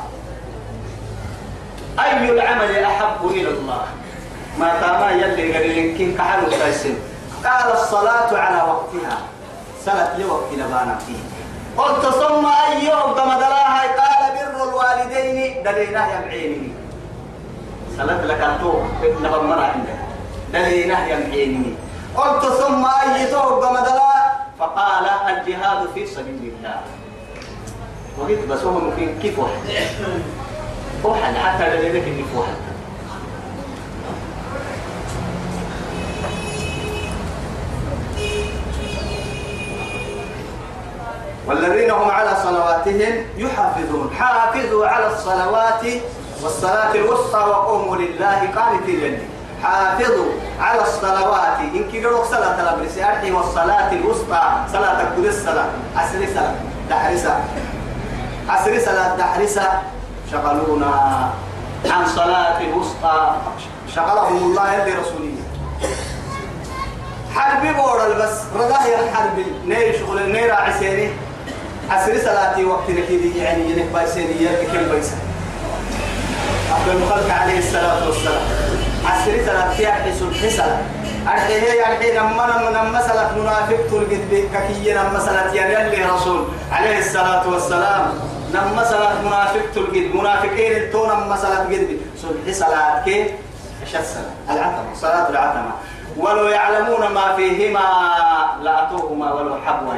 أي 1.99 2.31
العمل 2.31 2.85
أحب 2.85 3.27
إلى 3.31 3.49
الله؟ 3.49 3.83
ما 4.59 4.81
تاما 4.81 5.11
يلي 5.11 5.53
قال 5.53 5.95
لكن 5.95 6.17
كحلو 6.19 6.49
تايسن 6.51 6.95
قال 7.45 7.73
الصلاة 7.73 8.39
على 8.39 8.63
وقتها. 8.71 9.19
صلاة 9.87 10.19
لوقت 10.19 10.53
لبانا 10.53 10.99
فيه. 11.07 11.19
قلت 11.79 12.07
ثم 12.07 12.47
أي 12.47 12.85
يوم 12.87 13.15
قال 13.99 14.23
بر 14.37 14.63
الوالدين 14.69 15.63
دلينا 15.63 16.03
يمعيني 16.15 16.84
صلاة 17.97 18.25
لك 18.27 18.41
أنتو 18.41 18.83
نبا 19.23 19.43
مرة 19.43 19.61
عندك. 19.61 19.99
دلينا 20.53 21.07
يمعيني 21.09 21.75
قلت 22.17 22.45
ثم 22.45 22.85
أي 22.85 23.27
توب 23.27 23.65
كما 23.65 23.81
دلاها 23.81 24.47
فقال 24.59 25.07
الجهاد 25.29 25.89
في 25.95 26.07
سبيل 26.07 26.53
الله 26.59 26.81
وقلت 28.19 28.49
بس 28.49 28.63
هو 28.63 28.71
ممكن 28.71 29.19
كيف 29.23 29.39
واحد؟ 29.39 29.53
واحد. 31.05 31.35
حتى 31.35 31.77
لديك 31.77 32.05
كيف 32.05 32.37
واحد. 32.37 32.55
والذين 41.47 41.91
هم 41.91 42.11
على 42.11 42.37
صلواتهم 42.43 43.27
يحافظون. 43.37 44.11
حافظوا 44.19 44.87
على 44.87 45.07
الصلوات 45.07 45.85
والصلاة 46.45 46.95
الوسطى 46.95 47.39
وقوموا 47.39 47.97
لله 47.97 48.41
قانتين. 48.57 49.19
حافظوا 49.63 50.33
على 50.61 50.83
الصلوات. 50.83 51.59
إن 51.61 51.85
كيرو 51.93 52.25
صلاة 52.25 52.61
الأبرسياتي 52.61 53.33
والصلاة 53.33 53.93
الوسطى. 53.93 54.43
صلاة 54.73 55.17
كل 55.17 55.27
الصلاة 55.27 55.69
عسر 55.97 56.27
صلاة. 56.35 56.55
دحرسة. 56.91 57.35
عسر 58.49 58.79
صلاة 58.79 59.17
دحرسة. 59.17 59.69
شغلونا 60.33 60.93
عن 61.91 62.07
صلاة 62.07 62.61
الوسطى. 62.61 63.37
شغلهم 63.95 64.37
الله 64.37 64.73
يلي 64.73 64.93
رسولية. 64.93 65.45
حربي 67.35 67.73
بورا 67.73 68.07
البس. 68.07 68.37
رضاه 68.57 68.85
الحرب. 69.01 69.39
نير 69.67 69.99
شغل 69.99 70.33
نير 70.33 70.55
عسيري. 70.55 71.11
عسر 71.91 72.19
صلاتي 72.19 72.65
وقت 72.65 72.91
نكيدي. 72.91 73.39
يعني 73.39 73.71
ينك 73.71 73.89
بايسيني 73.95 74.37
يلي 74.43 74.67
كم 74.67 74.89
بايسين 74.93 75.19
أفضل 76.75 76.97
الخلق 77.03 77.35
عليه 77.35 77.59
الصلاة 77.59 78.07
والسلام. 78.07 78.43
عسر 79.07 79.33
صلاتي 79.47 79.89
أحس 79.89 80.23
الحسن 80.23 80.77
أرحيه 81.29 81.73
يعني 81.73 82.19
نما 82.19 82.71
نما 82.71 83.03
سلك 83.03 83.31
منافق 83.39 83.77
تلقت 83.91 84.23
بككي 84.31 84.93
نما 84.93 85.21
سلك 85.21 85.55
يلي 85.55 86.05
رسول 86.05 86.49
عليه 86.73 86.99
الصلاة 86.99 87.49
والسلام. 87.49 88.05
نما 88.55 88.85
سلك 88.85 89.13
منافق 89.25 89.61
تلقت 89.75 90.15
منافقين 90.15 90.73
التون 90.73 91.09
نما 91.09 91.37
سلك 91.37 91.61
قد 91.71 91.99
صلح 92.23 92.67
صلاة 92.67 93.05
كيف 93.05 93.27
عشر 93.83 94.03
سنة. 94.03 94.35
العتمة. 94.51 94.95
صلاة 95.01 95.29
العتمة. 95.29 95.73
ولو 96.17 96.49
يعلمون 96.49 97.13
ما 97.15 97.37
فيهما 97.37 97.87
لأتوهما 98.63 99.33
ولو 99.33 99.57
حبوا 99.67 99.95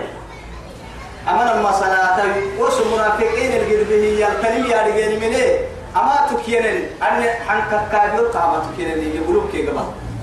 أما 1.29 1.43
لما 1.43 1.73
صلاة 1.73 2.25
وسو 2.59 2.85
منافقين 2.95 3.53
القلب 3.53 3.91
هي 3.91 4.29
الكلمة 4.29 4.69
يعني 4.69 5.17
من 5.17 5.35
إيه 5.35 5.76
أما 5.97 6.17
تكينن 6.31 6.79
أن 7.03 7.23
حنك 7.49 7.89
كابير 7.93 8.33
كما 8.33 8.63
تكينن 8.73 9.17
يقولوا 9.17 9.43
كي 9.53 9.67
قبل. 9.67 9.81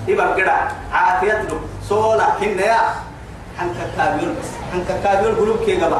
إبا 0.09 0.35
كده 0.35 0.53
عافية 0.93 1.41
له 1.41 1.59
سولا 1.89 2.27
هنا 2.41 2.77
حنك 3.57 3.77
كابير 3.97 4.35
حنك 4.73 4.89
كابير 5.03 5.31
قلوب 5.31 5.57
كي 5.65 5.81
قبل. 5.81 5.97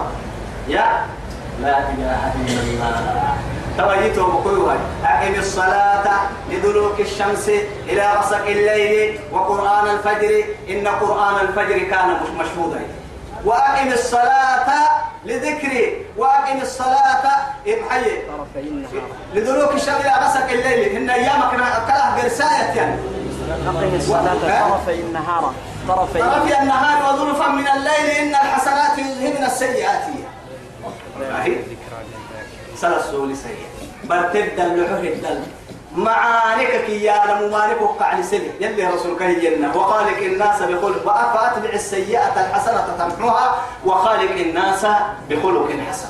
يا. 0.68 1.06
لا 1.62 1.78
إله 1.80 2.34
إلا 2.36 2.88
الله. 2.90 3.38
توجيته 3.78 4.28
بكل 4.28 4.58
واحد 4.58 4.80
أقم 5.06 5.40
الصلاة 5.40 6.08
لدلوك 6.52 7.00
الشمس 7.00 7.50
إلى 7.90 8.14
غسق 8.20 8.46
الليل 8.46 9.20
وقرآن 9.32 9.88
الفجر. 9.88 10.44
إن 10.70 10.88
قرآن 10.88 11.36
الفجر 11.48 11.78
كان 11.78 12.10
مش 12.10 12.30
مشهودا 12.46 12.80
وأقم 13.46 13.88
الصلاة 13.94 14.70
لذكري 15.26 16.06
وأقم 16.18 16.62
الصلاة 16.62 17.24
إبحي 17.68 18.06
لدلوك 19.34 19.74
الشمس 19.74 19.90
إلى 19.90 20.26
غسق 20.26 20.50
الليل 20.50 20.96
إن 20.96 21.10
أيامك 21.10 21.52
كله 21.52 21.66
قرساية 22.22 22.74
يعني. 22.76 22.96
أقم 23.68 23.96
الصلاة 23.96 24.70
طرفي 24.70 25.00
النهار 25.02 25.54
طرفي 25.88 26.20
طرفي 26.20 26.60
النهار 26.62 27.14
وظلفا 27.14 27.48
من 27.48 27.68
الليل 27.68 28.12
إن 28.20 28.30
الحسنات 28.30 28.98
يذهبن 28.98 29.44
السيئات. 29.46 30.04
سلسول 32.78 33.38
سيء 33.38 33.66
برتد 34.04 34.60
اللحوه 34.60 35.00
الدل. 35.00 35.44
معانك 35.96 36.86
كي 36.86 37.04
يعلم 37.04 37.52
مالك 37.52 37.82
وقع 37.82 38.14
لسنه 38.20 38.54
يلي 38.60 38.86
رسولك 38.86 39.22
هينا 39.22 39.76
وخالق 39.76 40.18
الناس 40.18 40.62
بخلق. 40.62 41.08
وأفاتبع 41.08 41.70
السيئة 41.74 42.48
الحسنة 42.48 42.88
تمحوها. 43.00 43.56
وخالق 43.86 44.32
الناس 44.32 44.86
بخلق 45.30 45.70
حسن. 45.90 46.10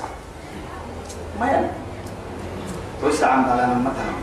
ما 1.40 1.46
يعني 1.46 1.68
توسع 3.02 3.28
عن 3.28 3.44
ضلال 3.44 3.84
مثلا 3.84 4.14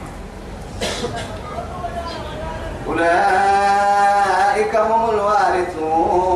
أولئك 2.87 4.77
هم 4.77 5.11
الوارثون. 5.11 6.31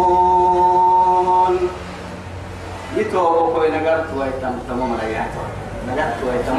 يتوبوا 2.97 3.55
كوي 3.55 3.71
نقرت 3.71 4.11
ويتم 4.17 4.59
تمام 4.69 4.99
ريحته 5.01 5.43
نقرت 5.89 6.23
ويتم 6.27 6.59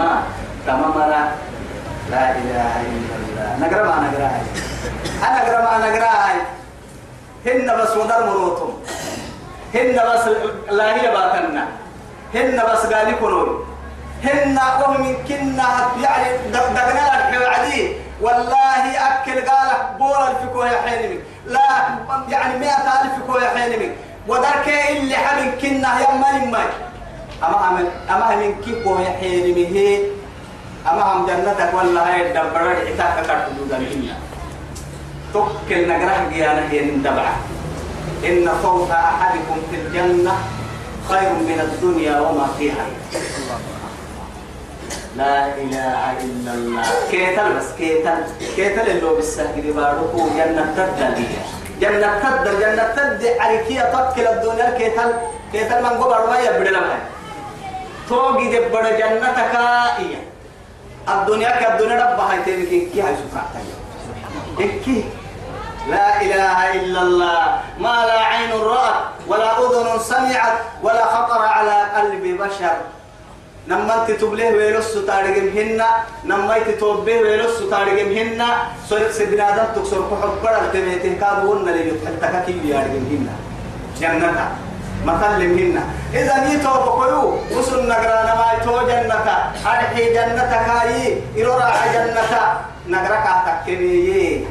تمام 0.68 0.94
لا 2.12 2.32
إله 2.32 2.74
إلا 2.82 3.16
الله. 3.22 3.68
نقرأ 3.68 3.84
ما 3.84 4.08
نقرأ. 4.08 4.32
أنا 5.28 5.38
أقرأ 5.42 5.62
ما 5.62 5.88
نقرأ. 5.88 6.16
هن 7.46 7.68
بس 7.82 7.98
ودر 7.98 8.26
مروتهم. 8.26 8.74
هن 9.76 9.96
بس 10.10 10.24
لا 10.72 10.96
هي 10.96 11.12
باتنا 11.12 11.68
هن 12.36 12.64
بس 12.72 12.86
قال 12.94 13.10
يكونون. 13.10 13.66
هن 14.24 14.58
وهم 14.82 15.18
كنا 15.28 15.68
يعني 16.02 16.38
دقنا 16.54 17.32
لك 17.32 17.48
عدي. 17.48 18.06
والله 18.22 18.84
أكل 19.08 19.32
قالك 19.32 19.80
بورا 20.00 20.30
الفكو 20.32 20.64
يا 20.64 20.82
حينمي 20.82 21.20
لا 21.48 21.60
يعني 22.30 22.60
مئة 22.60 23.02
ألف 23.02 23.14
فكو 23.24 23.38
يا 23.38 23.50
حينمي 23.50 23.92
ودرك 24.28 24.68
اللي 24.90 25.16
حبن 25.16 25.52
كنا 25.62 26.00
يا 26.00 26.12
مالي 26.16 26.46
ماي. 26.52 26.64
أما 27.44 27.68
أمن 27.70 27.88
أما 28.10 28.36
من 28.36 28.56
كيكو 28.66 29.00
يا 29.00 29.10
حينمي 29.20 29.68
هي 29.68 30.02
أما 30.88 31.04
هم 31.14 31.26
جنتك 31.26 31.74
ولا 31.74 32.02
هاي 32.08 32.28
الدبرة 32.28 32.70
عتاك 32.70 33.26
كرتو 33.26 33.66
دارهن 33.70 34.14
توكل 35.34 35.90
نجرح 35.90 36.18
جيانا 36.34 36.72
هي 36.72 36.86
ندبعه 36.86 37.38
إن 38.26 38.50
فوق 38.64 38.92
أحدكم 38.92 39.58
في 39.72 39.76
الجنة 39.78 40.34
خير 41.10 41.30
من 41.30 41.60
الدنيا 41.64 42.20
وما 42.20 42.48
فيها. 42.58 42.86
لا 45.18 45.56
إله 45.56 46.02
إلا 46.24 46.54
الله. 46.54 46.84
كيتل 47.12 47.54
بس 47.58 47.70
كيتل. 47.78 48.24
كيتل 48.56 48.88
اللي 48.90 49.10
بالسهل 49.16 49.74
باركو 49.74 50.30
جنة 50.38 50.74
تدل 50.78 51.24
جنة 51.82 52.10
تدل 52.24 52.60
جنة 52.60 52.84
تدل 52.96 53.40
عليكية 53.40 53.82
تكل 53.82 54.28
الدنيا. 54.28 54.70
كيتل 54.78 55.12
كيتل 55.52 55.84
من 55.84 55.90
قبر 55.90 56.30
ما 56.30 56.40
يبدل 56.40 56.74
لما. 56.74 56.98
توقي 58.10 58.48
دبر 58.48 58.84
جنتك 58.90 59.56
إياه. 60.00 60.35
الدنيا 61.10 61.52
كالدنيا 61.62 61.96
ربها 62.06 62.34
يتمك 62.34 62.70
كي 62.94 63.02
هاي 63.02 63.16
سبحانه 63.22 63.62
إكي 64.60 65.06
لا 65.90 66.22
إله 66.22 66.58
إلا 66.82 67.02
الله. 67.02 67.42
ما 67.80 67.96
لا 68.10 68.20
عين 68.20 68.52
رأت 68.52 68.98
ولا 69.28 69.50
أذن 69.60 70.00
سمعت 70.00 70.58
ولا 70.84 71.06
خطر 71.06 71.42
على 71.42 71.78
قلب 71.96 72.24
بشر. 72.42 72.78
نما 73.68 74.02
انت 74.02 74.12
تبليه 74.22 74.50
ويلس 74.50 74.94
تارجم 75.08 75.48
هنا. 75.58 75.90
نما 76.26 76.58
انت 76.58 76.70
توبيه 76.80 77.22
ويلس 77.22 77.70
تارجم 77.70 78.10
هنا. 78.18 78.50
سورك 78.90 79.12
سبنا 79.12 79.46
دم 79.58 79.82
تكسر 79.82 80.02
كحب 80.10 80.34
بدر 80.42 80.64
تبيته. 80.74 81.14
كادون 81.22 81.70
اللي 81.70 81.90
يتحتك 81.90 82.46
كي 82.46 82.54
بيارجم 82.54 83.06
هنا. 83.12 83.34
جنة. 84.02 84.46
مثل 85.06 85.42
هنا 85.60 85.84
إذا 86.14 86.36
نيتو 86.48 86.70
بقولو 86.70 87.38
وصل 87.58 87.88
نقرانا 87.90 88.36
ما 88.36 88.46
يتو 88.58 88.88
جنة 88.88 89.28
أرحي 89.66 90.14
جنة 90.14 90.52
كاي 90.68 91.22
إرورا 91.38 91.72
جنة 91.94 92.34
نقرك 92.88 93.26
أتكني 93.36 94.46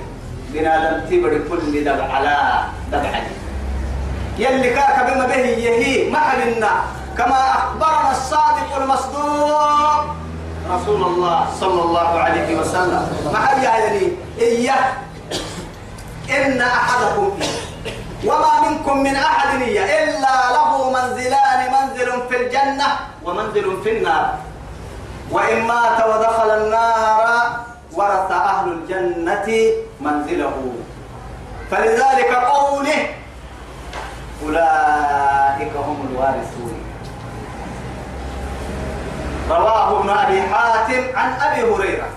بنادم 0.52 1.00
تبري 1.10 1.38
كل 1.50 1.84
دبع 1.84 2.12
على 2.14 2.36
دبع 2.92 3.10
يلي 4.38 4.70
كاك 4.70 5.10
بما 5.10 5.26
به 5.26 5.34
يهي 5.34 6.10
محلنا 6.10 6.70
كما 7.18 7.40
أخبرنا 7.50 8.10
الصادق 8.10 8.76
المصدوق 8.82 10.04
رسول 10.70 11.02
الله 11.02 11.46
صلى 11.60 11.82
الله 11.82 12.08
عليه 12.18 12.58
وسلم 12.60 13.06
ما 13.32 13.40
هي 13.50 13.64
يعني 13.64 14.08
إياه 14.40 14.84
إن 16.30 16.60
أحدكم 16.60 17.30
وما 18.24 18.68
منكم 18.68 18.96
من 18.98 19.16
أحد 19.16 19.62
إلا 19.62 20.36
له 20.56 20.90
منزلان 20.90 21.60
منزل 21.72 22.28
في 22.28 22.36
الجنة 22.36 22.88
ومنزل 23.24 23.82
في 23.84 23.98
النار. 23.98 24.34
وإن 25.30 25.62
مات 25.62 25.98
ودخل 26.08 26.50
النار 26.50 27.60
ورث 27.92 28.30
أهل 28.32 28.68
الجنة 28.72 29.48
منزله. 30.00 30.72
فلذلك 31.70 32.30
قوله 32.34 33.00
أولئك 34.42 35.72
هم 35.76 36.08
الوارثون. 36.10 36.74
رواه 39.50 40.00
ابن 40.00 40.10
أبي 40.10 40.42
حاتم 40.42 41.18
عن 41.18 41.32
أبي 41.40 41.62
هريرة. 41.62 42.08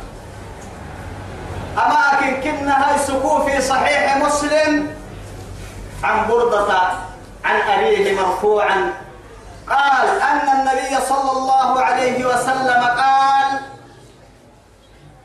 أماكن 1.77 2.41
كنا 2.41 2.89
هاي 2.89 2.97
في 3.45 3.61
صحيح 3.61 4.17
مسلم 4.17 4.96
عن 6.03 6.27
بردة 6.27 6.81
عن 7.45 7.61
أبيه 7.61 8.21
مرفوعا. 8.21 8.93
قال 9.69 10.07
أن 10.21 10.59
النبي 10.59 11.01
صلى 11.09 11.31
الله 11.31 11.81
عليه 11.81 12.25
وسلم 12.25 12.83
قال 12.83 13.59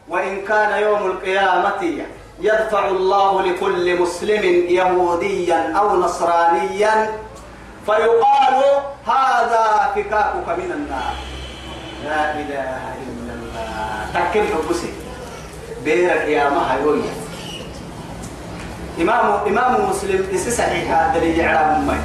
وإن 0.08 0.44
كان 0.44 0.82
يوم 0.82 1.06
القيامة 1.06 2.02
يدفع 2.40 2.88
الله 2.88 3.42
لكل 3.42 4.00
مسلم 4.00 4.44
يهوديا 4.68 5.72
أو 5.78 5.96
نصرانيا 5.96 7.10
فيقال 7.86 8.54
هذا 9.06 9.92
فكاكك 9.94 10.48
من 10.58 10.72
النار. 10.72 11.14
لا 12.04 12.34
إله 12.34 12.80
إلا 13.06 13.32
الله. 13.32 14.06
تكل 14.14 14.44
حبسي. 14.54 14.92
بيرك 15.84 16.28
يا 16.28 16.50
مهيوية 16.50 17.10
إمام 19.02 19.26
إمام 19.46 19.90
مسلم 19.90 20.26
إسي 20.34 20.50
صحيحة 20.50 21.14
دليل 21.14 21.40
إعراب 21.40 21.80
مي 21.88 21.98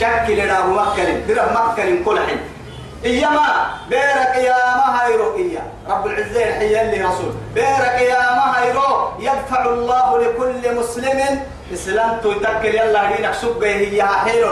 شكل 0.00 0.48
له 0.48 0.66
مكل 0.66 1.26
دره 1.26 1.46
مكل 1.56 2.04
كل 2.04 2.18
حين. 2.26 2.40
إيما 3.04 3.46
بيرك 3.88 4.34
يا 4.36 4.58
مهيرو 4.76 5.36
إيا 5.36 5.62
رب 5.88 6.06
العزة 6.06 6.48
الحية 6.48 6.82
اللي 6.82 7.04
رسول. 7.04 7.32
بيرك 7.54 7.98
يا 8.10 8.22
مهيرو 8.34 8.90
يدفع 9.18 9.64
الله 9.64 10.18
لكل 10.18 10.76
مسلم. 10.78 11.40
إسلام 11.72 12.18
تتكل 12.24 12.74
يلا 12.74 13.16
دينك 13.16 13.34
سبه 13.34 13.66
هي 13.66 14.02
حيل 14.02 14.44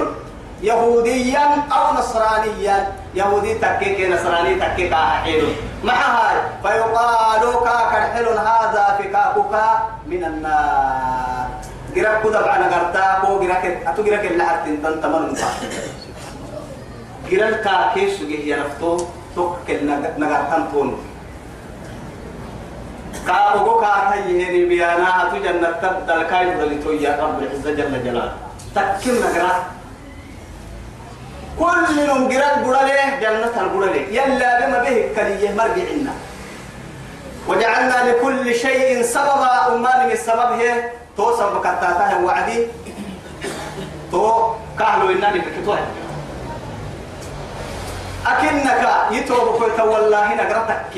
يهوديا 0.63 1.45
أو 1.73 1.95
نصرانيا. 1.95 2.93
يهودي 3.15 3.55
تكيك 3.55 4.11
نصراني 4.11 4.55
تكيك 4.55 4.95
حيل 4.95 5.57
مع 5.85 5.95
هاي. 5.95 6.37
فيقال 6.63 7.43
كاكر 7.65 8.27
هذا 8.41 8.85
فكاكك 8.99 9.55
من 10.07 10.25
النار. 10.25 11.49
جرك 11.95 12.23
كذا 12.23 12.41
بعنا 12.47 12.67
قرتاكو 12.75 13.41
جرك 13.41 13.65
أتو 13.87 14.03
جرك 14.03 14.25
اللي 14.31 14.45
حتى 14.45 14.77
تنتمر 14.83 15.23
جرال 17.31 17.55
كاكيس 17.65 18.23
جه 18.23 18.41
يرفتو 18.51 18.93
توكل 19.35 19.79
نغرتان 20.19 20.65
تون 20.73 20.89
كاوغو 23.27 23.81
كاتا 23.81 24.15
يهني 24.15 24.65
بيانا 24.65 25.09
هتو 25.17 25.37
جنة 25.45 25.71
تبدل 25.83 26.23
كاي 26.31 26.45
بدلتو 26.57 26.91
يا 26.93 27.13
رب 27.21 27.39
العزة 27.43 27.71
جل 27.79 28.05
جلاله 28.05 28.33
تكيم 28.75 29.15
نغرات 29.25 29.63
كل 31.59 31.87
من 32.09 32.29
جرال 32.29 32.57
برالي 32.65 32.99
جنة 33.23 33.55
البرالي 33.63 34.03
يلا 34.17 34.51
بما 34.61 34.79
به 34.85 34.97
كليه 35.17 35.51
مرجعنا 35.59 36.15
وجعلنا 37.49 38.11
لكل 38.11 38.55
شيء 38.55 39.03
سببا 39.03 39.75
أمان 39.75 40.07
من 40.07 40.13
السبب 40.13 40.51
هي 40.61 40.91
تو 41.17 41.37
سبب 41.37 41.61
كتاتا 41.61 42.19
وعدي 42.27 42.67
تو 44.13 44.25
كهلو 44.79 45.11
إنني 45.11 45.39
بكتوه 45.39 45.79
أكنك 48.27 48.83
يتوب 49.11 49.47
كنت 49.61 49.79
والله 49.81 50.27
نقرتك. 50.35 50.95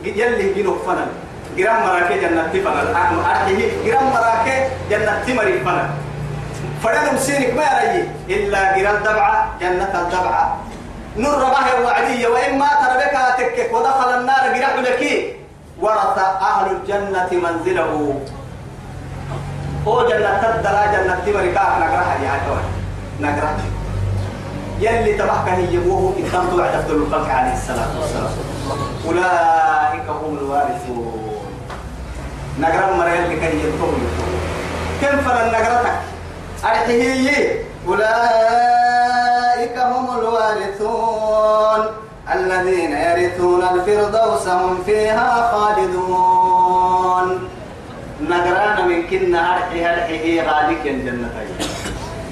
يلي 0.00 0.56
جنوب 0.56 0.78
فنن 0.86 1.10
جرام 1.56 1.82
مراكي 1.84 2.16
جنة 2.24 2.48
فنن 2.48 2.86
أرحيه 2.96 3.84
جرام 3.84 4.06
مراكي 4.16 4.56
جنة 4.90 5.12
تمري 5.26 5.60
فنن 5.60 5.88
فردم 6.82 7.16
سينك 7.20 7.52
ما 7.52 7.68
يري 7.84 8.08
إلا 8.32 8.60
جرام 8.78 8.96
دبعة 9.04 9.60
جنة 9.60 9.92
الدبعة. 10.02 10.56
نور 11.16 11.34
رباه 11.34 11.68
وعدية 11.84 12.28
وإما 12.28 12.68
تربك 12.80 13.16
تكك. 13.38 13.68
ودخل 13.74 14.10
النار 14.18 14.44
جرام 14.56 14.76
لك 14.80 15.02
ورث 15.80 16.18
أهل 16.18 16.66
الجنة 16.70 17.30
منزله. 17.44 18.20
هو 19.86 20.08
جنة 20.08 20.42
تدلا 20.42 20.86
جنة 20.92 21.14
تمري 21.26 21.52
كاك 21.52 21.78
نقرها 21.80 22.14
يا 22.24 22.40
نقرها 23.20 23.56
يلي 24.80 25.12
تبعك 25.12 25.48
هي 25.48 25.78
وهو 25.78 26.08
إقام 26.08 26.48
توعد 26.50 26.74
عبد 26.74 26.90
الخلق 26.90 27.28
عليه 27.28 27.52
الصلاة 27.52 28.00
والسلام. 28.00 28.32
أولئك 29.06 30.08
هم 30.08 30.38
الوارثون. 30.38 31.40
نقرأ 32.60 32.96
مرة 32.96 33.08
يلي 33.08 33.36
كان 33.36 33.58
يطول 33.58 33.94
كم 35.00 35.18
فلن 35.20 35.48
نقرأتك؟ 35.52 35.96
أرحيه 36.64 37.64
أولئك 37.88 39.78
هم 39.78 40.18
الوارثون. 40.18 41.86
الذين 42.34 42.92
يرثون 42.92 43.62
الفردوس 43.62 44.48
هم 44.48 44.82
فيها 44.86 45.52
خالدون. 45.52 47.49
نقرانا 48.20 48.82
من 48.86 49.06
كنا 49.06 49.56
أرحيه 49.56 49.92
أرحيه 49.92 50.42
غالك 50.42 50.82
جنتين 50.84 51.56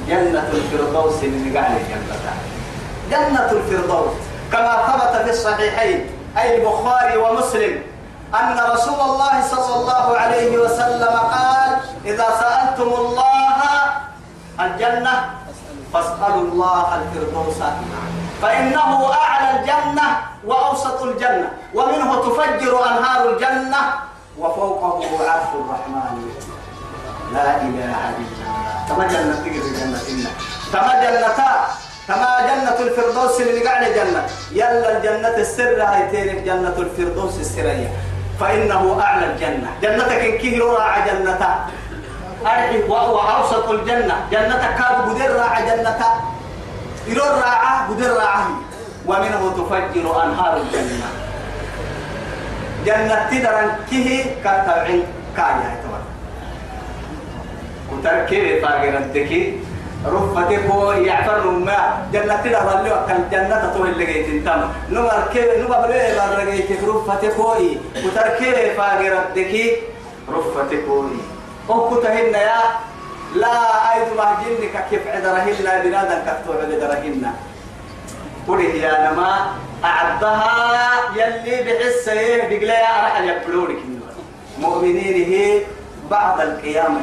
جنة 0.08 0.48
الفردوس 0.52 1.22
اللي 1.24 1.58
قال 1.58 1.72
جنة 1.88 2.32
جنة 3.10 3.50
الفردوس. 3.52 4.12
كما 4.52 4.76
ثبت 4.86 5.24
في 5.24 5.30
الصحيحين 5.30 6.10
أي 6.38 6.56
البخاري 6.56 7.16
ومسلم 7.16 7.82
أن 8.34 8.58
رسول 8.72 9.00
الله 9.00 9.40
صلى 9.50 9.74
الله 9.80 10.16
عليه 10.18 10.58
وسلم 10.58 11.14
قال 11.16 11.70
إذا 12.04 12.26
سألتم 12.40 12.92
الله 12.98 13.56
الجنة 14.60 15.30
فاسألوا 15.92 16.42
الله 16.52 16.86
الفردوس 17.02 17.56
فإنه 18.42 19.12
أعلى 19.12 19.60
الجنة 19.60 20.16
وأوسط 20.44 21.02
الجنة 21.02 21.48
ومنه 21.74 22.14
تفجر 22.20 22.86
أنهار 22.86 23.30
الجنة 23.30 23.78
وفوقه 24.38 25.30
عرش 25.30 25.50
الرحمن. 25.54 26.30
لا 27.32 27.56
إله 27.56 27.68
إلا 27.68 27.84
الله. 27.84 28.24
كما 28.88 29.04
جنة 29.06 29.34
تجري 29.44 29.70
جنة 29.78 30.00
إنا 30.08 30.30
كما 30.72 30.92
جنة 31.02 31.28
كما 32.08 32.30
جنة 32.48 32.78
الفردوس 32.86 33.40
اللي 33.40 33.64
قاعد 33.64 33.84
جنة 33.84 34.26
يلا 34.52 34.96
الجنة 34.96 35.36
السر 35.36 35.82
هاي 35.82 36.10
تيرك 36.10 36.42
جنة 36.42 36.74
الفردوس 36.78 37.38
السرية. 37.40 37.90
فإنه 38.40 39.00
أعلى 39.02 39.26
الجنة. 39.26 39.70
جنتك 39.82 40.44
إن 40.44 40.60
راعى 40.60 41.10
جنة 41.10 41.66
أرحي 42.46 42.82
وأوسط 42.88 43.68
الجنة. 43.70 44.14
جنة 44.30 44.76
كاب 44.78 45.08
بدر 45.08 45.36
راعى 45.36 45.66
جنة 45.66 45.98
يرور 47.06 47.34
راعى 47.44 47.88
بدر 47.90 48.16
راعى 48.16 48.44
ومنه 49.06 49.42
تفجر 49.56 50.24
أنهار 50.24 50.56
الجنة. 50.56 51.27
جنة 52.86 53.28
تدرن 53.30 53.70
كه 53.90 54.24
كتابعين 54.40 55.02
كايا 55.36 55.68
يتوان. 55.74 56.04
وتركي 57.92 58.60
فاقنا 58.60 58.98
الدكي 58.98 59.60
رفتك 60.06 60.62
هو 60.70 60.92
يعفر 60.92 61.50
ما 61.50 62.06
جنة 62.12 62.36
تدرن 62.44 62.84
لو 62.86 62.94
أكل 62.94 63.30
جنة 63.30 63.72
طول 63.74 63.88
اللي 63.88 64.06
جيت 64.06 64.28
أنتم. 64.28 64.60
نمر 64.90 65.22
كي 65.32 65.42
نمر 65.62 65.86
ليه 65.86 66.14
برقيتك 66.30 66.80
رفتك 66.84 67.34
هو 67.34 67.56
وتركي 68.04 68.74
فاقنا 68.76 69.28
الدكي 69.28 69.76
رفتك 70.28 70.84
هو 70.88 71.04
أو 71.70 71.90
كتهن 71.90 72.34
يا. 72.34 72.60
لا 73.34 73.56
أيد 73.94 74.16
ما 74.16 74.36
جنك 74.40 74.84
كيف 74.90 75.06
عدرهن 75.06 75.56
لا 75.64 75.82
بنادم 75.82 76.20
كتوع 76.26 76.56
عدرهن. 76.56 77.24
قولي 78.48 78.80
يا 78.80 79.12
نما 79.12 79.30
أعدها 79.84 80.90
يلي 81.16 81.62
بحس 81.62 82.08
إيه 82.08 82.58
بقلا 82.58 83.02
راح 83.02 83.20
يقبلونك 83.20 83.78
مؤمنين 84.60 85.14
هي 85.32 85.60
بعد 86.10 86.40
القيامة. 86.40 87.00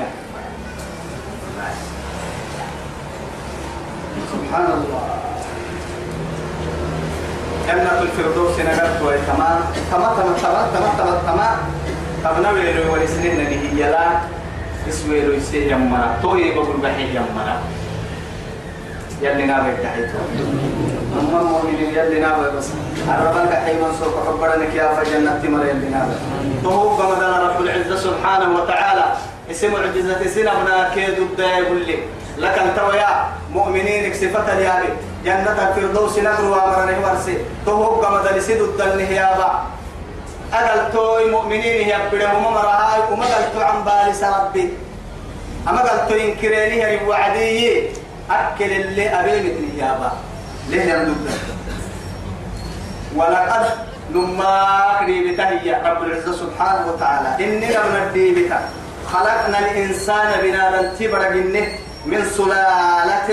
سبحان 4.31 4.65
الله 4.65 5.09
جنة 7.67 8.01
الفردوس 8.01 8.59
نقلت 8.59 9.01
وي 9.01 9.17
تمام 9.27 9.59
تمام 9.91 10.15
تمام 10.17 10.35
تمام 10.41 10.67
تمام 10.73 10.97
تمام 10.97 11.19
تمام 11.25 11.57
تمام 12.23 12.53
ويلو 12.55 12.93
ولسنين 12.93 13.39
نجي 13.39 13.81
يلا 13.81 14.07
اسمه 14.89 15.15
لو 15.15 15.31
يسيه 15.31 15.71
يمنا. 15.71 16.17
توي 16.21 16.51
بقول 16.51 16.77
بحي 16.83 17.09
يمنا. 17.09 17.61
يلي 19.21 19.45
نابي 19.45 19.71
تحيتو 19.83 20.17
أمم 21.15 21.51
مؤمنين 21.51 21.95
يلي 21.95 22.19
نابا 22.19 22.49
بس. 22.49 22.67
عربك 23.09 23.53
حيما 23.53 23.89
سوق 23.99 24.15
حبرنك 24.27 24.75
يا 24.75 24.95
فجنة 24.95 25.39
تمر 25.43 25.65
يلي 25.65 25.89
نابا 25.89 26.15
طوب 26.63 26.99
مثلا 26.99 27.39
رب 27.39 27.61
العزة 27.61 27.95
سبحانه 27.95 28.55
وتعالى. 28.55 29.05
اسم 29.51 29.75
العزة 29.75 30.27
سنبنا 30.27 30.89
كيد 30.95 31.19
الداي 31.19 31.61
لي 31.73 31.97
لك 32.37 32.59
أنت 32.59 32.79
ويا 32.89 33.25
مؤمنين 33.53 34.05
اكسفتا 34.05 34.53
يالي 34.59 34.89
جنة 35.25 35.57
الفردوس 35.67 36.19
نقر 36.19 36.45
وأمرني 36.45 37.05
ورسي. 37.05 37.37
طوب 37.65 38.05
مثلا 38.05 38.39
سيد 38.39 38.61
الدنه 38.61 39.09
يا 39.09 39.37
با 39.37 39.49
أدل 40.53 40.91
توي 40.93 41.31
مؤمنين 41.31 41.87
يا 41.89 41.97
بدهم 42.11 42.43
مرهاي 42.43 42.99
ومدل 43.11 43.45
تو 43.53 43.61
عن 43.61 43.83
بالي 43.83 44.13
سربي 44.13 44.73
أما 45.69 45.81
قلت 45.81 46.11
إنكريني 46.11 46.83
هي 46.83 47.07
وعدي. 47.07 47.83
أكل 48.31 48.71
اللي 48.71 49.09
أبي 49.09 49.31
مثل 49.31 49.77
يابا 49.77 50.11
ليه 50.69 50.93
يمدود 50.93 51.29
ولقد 53.15 53.65
نما 54.11 54.83
قريبته 54.99 55.43
هي 55.49 55.81
رب 55.85 56.03
العزة 56.03 56.31
سبحانه 56.33 56.87
وتعالى. 56.87 57.45
إني 57.45 57.67
لم 57.73 58.09
ندي 58.09 58.49
خلقنا 59.13 59.59
الإنسان 59.59 60.41
بنا 60.43 60.93
تبرق 60.99 61.31
من 62.05 62.25
سلالة 62.37 63.29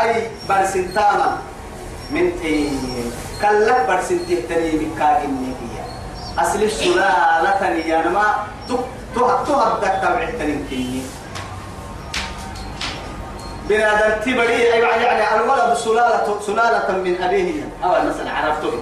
أي 0.00 0.28
برسنتاما 0.48 1.38
من 2.10 2.30
طين 2.42 3.12
كلك 3.42 3.84
برسنته 3.88 4.42
تني 4.48 4.70
بكاكني 4.70 5.48
هي 5.60 5.78
أصل 6.38 6.62
السلالة 6.62 7.66
يا 7.86 8.08
نما 8.08 8.26
تهدك 8.68 9.94
تبع 10.02 10.24
تنين 10.38 11.04
بنادم 13.68 14.20
تبري 14.20 14.62
يعني 14.62 15.36
الولد 15.36 15.74
سلالة 15.76 16.40
سلالة 16.46 16.88
من 17.04 17.22
أبيه. 17.22 17.62
أو 17.84 17.90
مثلا 17.90 18.30
عرفته. 18.30 18.72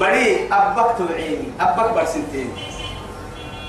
بري 0.00 0.48
أبك 0.52 0.88
تبعيني 0.98 1.48
أبك 1.60 1.90
برسنتين. 1.92 2.52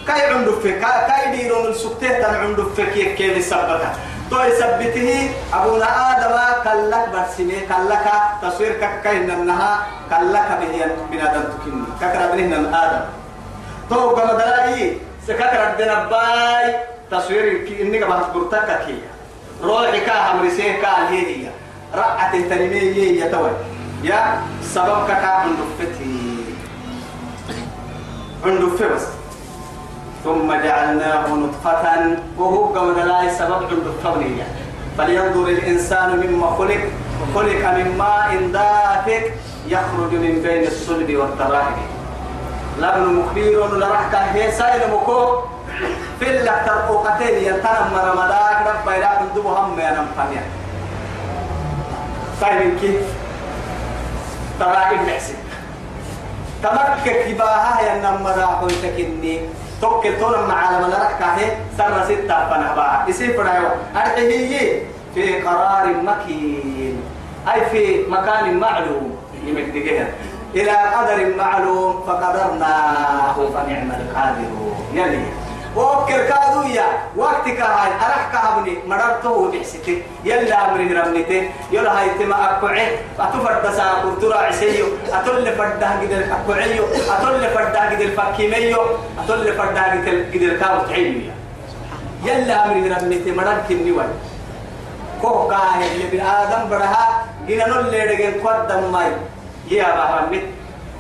كاي 0.08 0.22
عنده 0.22 0.52
فك 0.60 0.84
كاي 1.08 1.38
ديرون 1.38 1.66
السكتة 1.66 2.20
تن 2.20 2.36
عنده 2.36 2.64
فك 2.64 2.90
كيف 2.94 3.18
كيف 3.18 3.38
يثبتها؟ 3.38 3.96
تو 4.30 4.44
يثبته 4.44 5.30
أبونا 5.54 5.88
آدم 6.12 6.36
كلك 6.64 7.10
برسمي 7.14 7.60
كلك 7.60 8.06
تصوير 8.42 8.74
كاين 9.04 9.32
إنها 9.32 9.88
كلك 10.10 10.50
به 10.62 10.86
بنادم 11.12 11.44
تكني. 11.44 11.84
ككر 12.02 12.32
بنهن 12.32 12.74
آدم. 12.74 13.06
تو 13.90 14.16
كما 14.16 14.34
دلائي 14.34 15.02
سككر 15.28 15.62
الدنا 15.70 16.06
باي 16.12 16.76
تصوير 17.12 17.68
إنك 17.82 18.04
بحث 18.04 18.26
كي. 18.88 19.00
روحي 19.64 20.00
كا 20.00 20.32
همرسيه 20.32 20.82
كا 20.82 21.10
هي 21.10 21.50
رأت 21.96 22.36
التنمية 22.36 23.24
يتوي 23.26 23.52
يا 24.04 24.42
سبب 24.62 25.08
كا 25.08 25.28
عنده 25.28 25.66
فتي 25.80 26.38
عنده 28.46 28.68
بس. 28.96 29.06
ثم 30.24 30.54
جعلناه 30.54 31.28
نطفة. 31.28 32.18
وهو 32.38 32.66
قول 32.66 32.96
لا 32.96 33.34
سبب 33.34 33.54
عند 33.72 33.88
التولية 33.88 34.48
فلينظر 34.98 35.48
الإنسان 35.48 36.10
مما 36.20 36.48
خلق. 36.58 36.84
خلق 37.36 37.64
من 37.78 37.98
ماء 37.98 38.50
دافق 38.54 39.24
يخرج 39.68 40.12
من 40.12 40.42
بين 40.44 40.68
الصلب 40.68 41.16
والترائب. 41.16 41.88
لبن 42.80 43.14
مخبير 43.14 43.78
لرحك 43.78 44.16
هي 44.16 44.52
سائل 44.52 44.92
مكو 44.94 45.40
في 46.20 46.30
اللي 46.30 46.52
ترقوقتين 46.66 47.44
ينتنم 47.44 47.94
رمضاك 48.04 48.58
رب 48.68 48.90
إلى 48.90 49.10
من 49.22 49.30
دبو 49.36 49.50
هم 49.50 49.80
ينم 49.80 50.08
فنيا 50.18 50.44
طيب 52.42 52.80
كيف 52.80 53.02
ترائب 54.60 55.02
نحسن 55.02 55.34
تمكك 56.64 57.36
باها 57.38 57.82
ينم 57.96 58.24
مراحو 58.24 58.68
يتكني 58.68 59.40
توكل 59.82 60.20
تونا 60.20 60.42
مع 60.42 60.68
على 60.68 60.78
مدرك 60.88 61.16
كاهي 61.20 61.52
سر 61.78 62.04
ستة 62.06 62.50
فنهبا 62.50 63.04
يصير 63.08 63.38
فرايو 63.38 63.68
أرحيه 63.96 64.82
في 65.16 65.42
قرار 65.42 65.88
مكين 66.04 67.02
أي 67.54 67.66
في 67.66 68.06
مكان 68.10 68.58
معلوم 68.58 69.18
يمدقها 69.46 70.08
إلى 70.56 70.72
قدر 70.72 71.36
معلوم 71.38 72.04
فقدرناه 72.08 73.34
فنعم 73.34 73.92
القادرون 73.92 74.76
يلي 74.94 75.20
وكر 75.78 76.22
كادويا 76.30 76.88
وقت 77.16 77.46
كهاي 77.46 77.92
أرح 78.06 78.24
كهبني. 78.34 78.74
مررته 78.90 79.52
بحسيتي 79.52 80.04
يلا 80.26 80.58
أمري 80.66 80.90
رمنتي 80.98 81.50
يلا 81.72 81.92
هاي 82.00 82.10
تما 82.20 82.58
أكوعي. 82.58 82.88
أتفرد 83.20 83.66
سا 83.78 83.86
كنترا 84.04 84.38
عسيو. 84.38 84.88
أتول 85.14 85.46
فرده 85.58 85.90
قدر 86.02 86.22
أكوعيو. 86.36 86.84
أتول 87.14 87.44
فرده 87.54 87.82
قدر 87.90 88.10
فكيميو. 88.18 88.82
أتول 89.22 89.54
فرده 89.54 89.84
قدر 90.34 90.52
كاو 90.58 90.78
تعينيا 90.90 91.34
يلا 92.26 92.66
أمري 92.66 92.90
رمنتي 92.90 93.32
مرر 93.32 93.58
كني 93.70 93.92
وين 93.92 94.14
كوه 95.22 95.50
كاهي 95.50 95.86
اللي 95.92 96.08
بآدم 96.12 96.70
برها. 96.70 97.06
جينا 97.48 97.68
نول 97.68 97.92
ليرجن 97.92 98.34
قدام 98.42 98.92
ماي. 98.92 99.12
يا 99.72 99.88
بحمد 99.98 100.42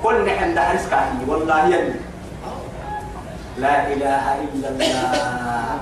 كل 0.03 0.25
نحن 0.25 0.53
دحرس 0.55 0.85
كاهي. 0.91 1.25
والله 1.27 1.65
يلي 1.65 2.06
لا 3.57 3.87
إله 3.93 4.25
إلا 4.45 4.67
الله. 4.69 5.79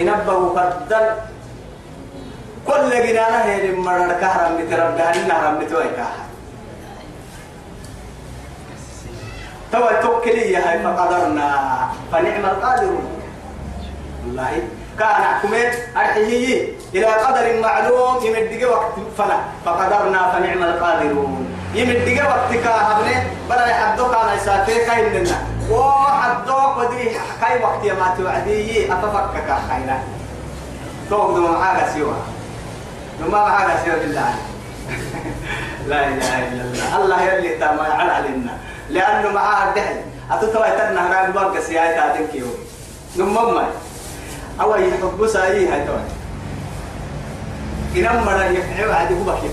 إنبه 0.00 0.54
فدل 0.54 1.06
كل 2.66 2.90
جنانا 2.90 3.44
هي 3.44 3.72
مرر 3.72 4.12
كهرم 4.20 4.52
بتربى 4.58 5.02
هنا 5.02 5.34
هرم 5.34 5.58
بتوي 5.58 5.88
كهر 5.96 6.26
توا 9.72 9.92
توكلي 10.02 10.56
هاي 10.56 10.82
فقدرنا. 10.82 11.50
فنعم 12.12 12.44
القادرون 12.44 13.06
والله 14.22 14.52
كان 14.98 15.08
حكمت 15.08 15.74
أرحيه. 15.96 16.76
إلى 16.94 17.06
قدر 17.06 17.60
معلوم. 17.60 18.16
يمدق 18.24 18.70
وقت 18.70 18.94
فلا. 19.18 19.38
فقدرنا 19.64 20.20
فنعم 20.32 20.62
القادرون. 20.62 21.42
يمدق 21.74 22.18
وقت 22.28 22.50
كهبني 22.64 23.16
بلا 23.50 23.66
يحدوك 23.66 24.14
على 24.14 24.38
ساتي 24.38 24.84
كاين 24.86 25.26
وحدوك 25.70 26.76
ودري 26.76 27.16
كاي 27.40 27.62
وقت 27.62 27.84
يا 27.84 27.94
ما 27.94 28.14
توعدي 28.18 28.92
أتفكك 28.92 29.48
خينا 29.70 29.98
توقدم 31.10 31.52
معاك 31.52 31.88
سوا 31.94 32.14
نما 33.20 33.38
معاك 33.38 33.78
سوا 33.86 33.94
بالله 33.98 34.34
لا 35.86 36.08
إله 36.08 36.48
إلا 36.48 36.62
الله 36.64 36.96
الله 37.04 37.22
يلي 37.22 37.56
تما 37.58 37.82
على 37.82 38.28
لنا 38.28 38.58
لأنه 38.90 39.28
معاه 39.30 39.68
الدهن 39.68 39.96
أتتوى 40.30 40.66
تدنا 40.78 41.06
هران 41.06 41.32
بانك 41.32 41.60
سياي 41.60 41.94
تادن 41.94 42.26
كيو 42.32 42.46
نمما 43.16 43.66
أو 44.60 44.74
يحب 44.76 45.26
سايي 45.26 45.68
هاي 45.68 45.86
توي 45.86 46.06
إنما 47.96 48.20
مرة 48.24 48.44
يفعل 48.44 48.90
عادي 48.92 49.14
هو 49.14 49.34
كيف 49.40 49.52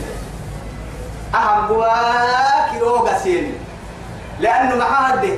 أهم 1.36 1.68
بواك 1.68 2.74
يروغا 2.76 3.18
سيني 3.18 3.51
لأنه 4.39 4.76
معاه 4.76 5.14
الدهن 5.14 5.38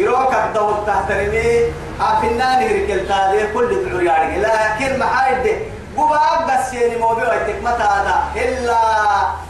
يروك 0.00 0.34
الدور 0.34 0.84
تحترمي 0.86 1.72
أفنان 2.00 2.62
هركل 2.68 3.08
تادي 3.08 3.52
كل 3.54 3.68
تعرياري 3.84 4.36
لكن 4.40 4.98
محايد 4.98 5.56
قباب 5.96 6.38
بس 6.48 6.74
يعني 6.74 6.96
موضوع 6.96 7.34
متى 7.64 7.82
هذا 7.82 8.16
إلا 8.36 8.78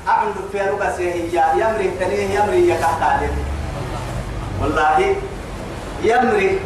أعند 0.09 0.35
في 0.53 0.61
ربس 0.61 0.99
هي 0.99 1.43
يمري 1.61 1.91
تنيه 2.01 2.41
يمري 2.41 2.69
يكحتادي 2.69 3.29
والله 4.61 5.17
يمري 6.03 6.61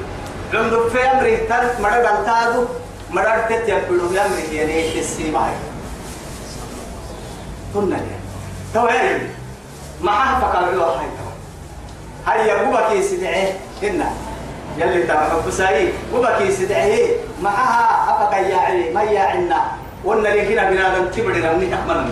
عند 0.55 0.75
في 0.93 0.99
يمري 1.09 1.37
تر 1.37 1.63
مرد 1.83 2.07
التادو 2.07 2.65
مرد 3.11 3.49
تتيبلو 3.49 4.07
يمري 4.07 4.57
يعني 4.57 4.99
السيماي 5.01 5.53
قلنا 7.75 7.95
لي 7.95 8.17
توعي 8.75 9.21
معها 10.03 10.41
فقالوا 10.41 10.85
هاي 12.27 12.43
هيا 12.43 12.55
قبك 12.55 12.93
يسدعيه 12.93 13.53
هنا 13.89 14.09
يلي 14.79 15.03
تبع 15.03 15.29
بساي 15.47 15.93
قبك 16.15 16.41
يسدعيه 16.41 17.17
معها 17.43 17.85
أفك 18.11 18.33
يا 18.51 18.91
ما 18.95 19.03
يا 19.03 19.21
عنا 19.23 19.61
قلنا 20.05 20.29
لي 20.29 20.55
هنا 20.55 20.71
بنادم 20.71 21.05
كبر 21.17 21.31
رمني 21.51 21.75
أحمد 21.75 22.07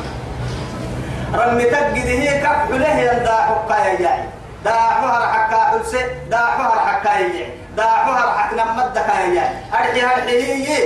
رمي 1.34 1.64
تجد 1.64 2.06
هي 2.06 2.40
كف 2.40 2.70
له 2.70 2.94
يندا 3.00 3.32
حكايا 3.48 4.00
يا 4.00 4.24
دا 4.64 4.70
حهر 4.70 5.22
حكا 5.32 5.56
حلسة 5.64 6.00
دا 6.30 6.36
حهر 6.38 6.78
حكا 6.88 7.18
يا 7.18 7.46
دا 7.76 7.82
حهر 7.82 8.38
حك 8.38 8.52
نمد 8.54 8.94
كايا 8.98 9.46
أرجع 9.74 10.08
هي. 10.28 10.78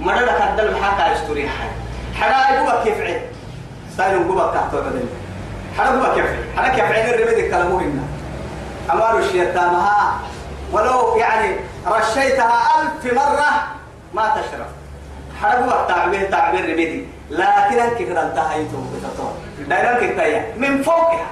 مرة 0.00 0.30
كدل 0.56 0.74
محاكا 0.74 1.12
يستوري 1.12 1.48
حي. 1.48 1.68
حراي 2.20 2.58
قبك 2.58 2.86
يفعل 2.86 3.20
سايلون 3.96 4.30
قبك 4.40 4.54
تحت 4.54 4.74
بدل 4.74 5.04
حرا 5.78 5.86
قبك 5.86 6.16
يفعل 6.18 6.36
حرا 6.56 6.68
كيف 6.68 6.84
عين 6.92 7.06
الرمد 7.14 7.50
كلامه 7.50 7.80
هنا 7.80 8.02
أمار 8.92 9.18
الشيطانها 9.18 10.18
ولو 10.72 11.16
يعني 11.16 11.56
رشيتها 11.86 12.60
ألف 12.82 13.12
مرة 13.14 13.50
ما 14.14 14.28
تشرب 14.36 14.66
حرقوا 15.42 15.82
التعبير 15.82 16.30
تعبير 16.30 16.72
رميدي 16.72 17.06
لكن 17.30 17.78
أنك 17.78 17.98
كده 17.98 18.22
انتهيتم 18.22 18.86
بتطور 18.94 19.32
دايران 19.68 20.10
كتايا 20.12 20.52
من 20.56 20.82
فوقها. 20.82 21.26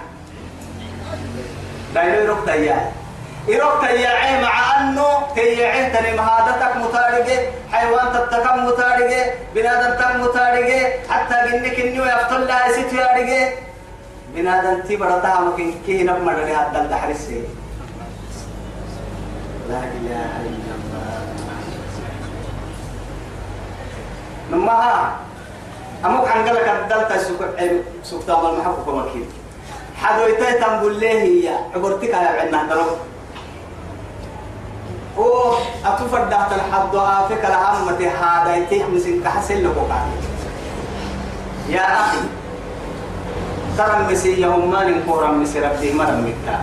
دايران 1.94 2.24
يروك 2.24 2.46
تايا 2.46 2.92
يروك 3.48 3.80
تايا 3.80 4.40
مع 4.42 4.80
أنه 4.80 5.06
تيعين 5.34 5.92
تني 5.92 6.16
مهادتك 6.16 6.76
متارجة 6.76 7.40
حيوان 7.72 8.12
تتكم 8.12 8.66
متارجة 8.66 9.34
بنادم 9.54 9.94
تك 9.98 10.16
متارجة 10.16 10.92
حتى 11.10 11.34
جنك 11.52 11.80
إنه 11.80 12.06
يفتل 12.06 12.46
لها 12.46 12.66
يسيت 12.68 12.92
يارجة 12.92 13.52
بنادم 14.36 14.80
تبرتها 14.84 15.40
ممكن 15.40 15.74
كي 15.86 16.02
نبمر 16.04 16.32
لها 16.32 16.66
الدل 16.68 16.88
دحرسي. 16.92 17.40
لا 19.68 19.80
إله 19.80 20.30
إلا 20.44 20.72
الله. 20.76 21.16
نمها 24.52 25.16
أمك 26.04 26.28
عن 26.28 26.48
قلك 26.48 26.68
الدلتا 26.68 27.16
سكتا 28.04 28.34
والمحبة 28.34 28.84
كمكين 28.86 29.28
حدو 29.96 30.22
يتاي 30.26 30.60
تنبول 30.60 31.00
ليه 31.00 31.20
هي. 31.22 31.56
عبرتك 31.74 32.08
يا 32.08 32.16
عنا 32.16 32.68
دلو 32.68 32.84
أو 35.18 35.54
أتفر 35.84 36.24
دهت 36.28 36.52
الحد 36.52 36.94
آفك 36.94 37.44
العامة 37.44 38.00
هذا 38.20 38.56
يتيه 38.56 38.84
مسين 38.84 39.22
كحسن 39.24 39.64
لك 39.64 39.76
يا 41.68 42.00
أخي. 42.00 42.18
ترى 43.76 44.06
مسي 44.10 44.40
يوم 44.40 44.70
ما 44.70 44.84
نكورا 44.84 45.30
مسي 45.30 45.60
ربي 45.60 45.92
مرة 45.92 46.16
مكتا 46.26 46.56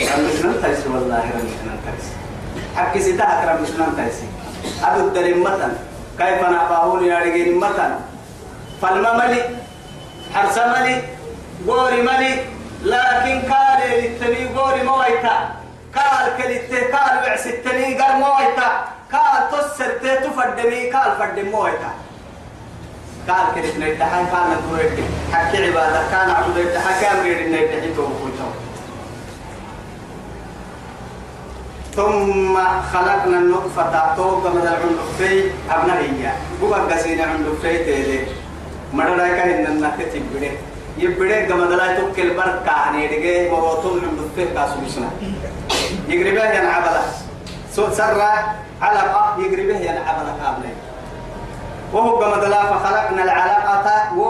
رمش 0.00 0.36
ننتيس 0.44 0.86
والله 0.86 1.24
رمش 1.34 1.54
ننتيس 1.66 2.06
حكي 2.76 3.00
ستاك 3.00 3.40
رمش 3.48 3.70
ننتيس 3.78 4.18
أدو 4.84 5.08
الدليل 5.08 5.38
متن. 5.38 5.72
كيف 6.18 6.42
نعباهون 6.42 7.04
يا 7.04 7.18
رجال 7.18 7.56
متن؟ 7.60 7.92
فالما 8.82 9.12
ملي 9.16 9.42
حرس 10.34 10.58
ملي 10.58 11.02
غوري 11.66 12.02
ملي 12.02 12.32
لكن 12.82 13.52
قال 13.52 13.80
للتني 13.90 14.54
غوري 14.56 14.82
مويتا. 14.82 15.36
قال 15.96 16.24
كلته 16.38 16.80
قال 16.96 17.14
بعس 17.22 17.46
التني 17.46 17.94
قال 18.00 18.20
مويتا. 18.20 18.68
قال 19.12 19.50
تسر 19.50 19.90
تفدني 20.24 20.90
قال 20.90 21.10
فدني 21.18 21.42
مويتا. 21.50 21.90
قال 23.28 23.54
كلت 23.54 23.76
نيتها 23.78 24.18
قال 24.32 24.50
نقول 24.50 24.80
حكي 25.32 25.66
عبادة. 25.66 26.10
كان 26.10 26.30
عبد 26.30 26.58
نيتها 26.58 27.00
كان 27.00 27.22
غير 27.24 27.48
نيتها 27.48 27.94
توقفوا 27.96 28.30
ثم 31.96 32.58
خلقنا 32.92 33.38
النطفة 33.38 34.14
توقع 34.16 34.50
من 34.50 34.62
العنفي 34.62 35.50
أبنائية. 35.70 36.36
بقى 36.62 36.80
قسينا 36.80 37.24
عنفي 37.24 37.84
تيلي. 37.84 38.20
مرة 38.92 39.16
كان 39.16 39.66
النكتة 39.66 40.20
بده 40.34 40.50
يبدأ 40.98 41.48
كما 41.48 41.64
دلا 41.64 42.00
توكل 42.00 42.36
بركة 42.36 42.72
هني 42.72 43.06
دقة 43.06 43.60
موتون 43.60 44.00
عنفي 44.02 44.54
كاسوسنا 44.54 45.10
يقرب 46.08 46.34
به 46.34 46.50
ينعبلا 46.58 47.02
سرة 47.72 48.54
علقة 48.82 49.36
يقرب 49.38 49.66
به 49.66 49.78
ينعبلا 49.78 50.32
كاملين 50.42 50.74
وهو 51.92 52.18
كما 52.18 52.36
دلا 52.36 52.62
فخلقنا 52.62 53.22
العلاقة 53.22 54.18
و 54.18 54.24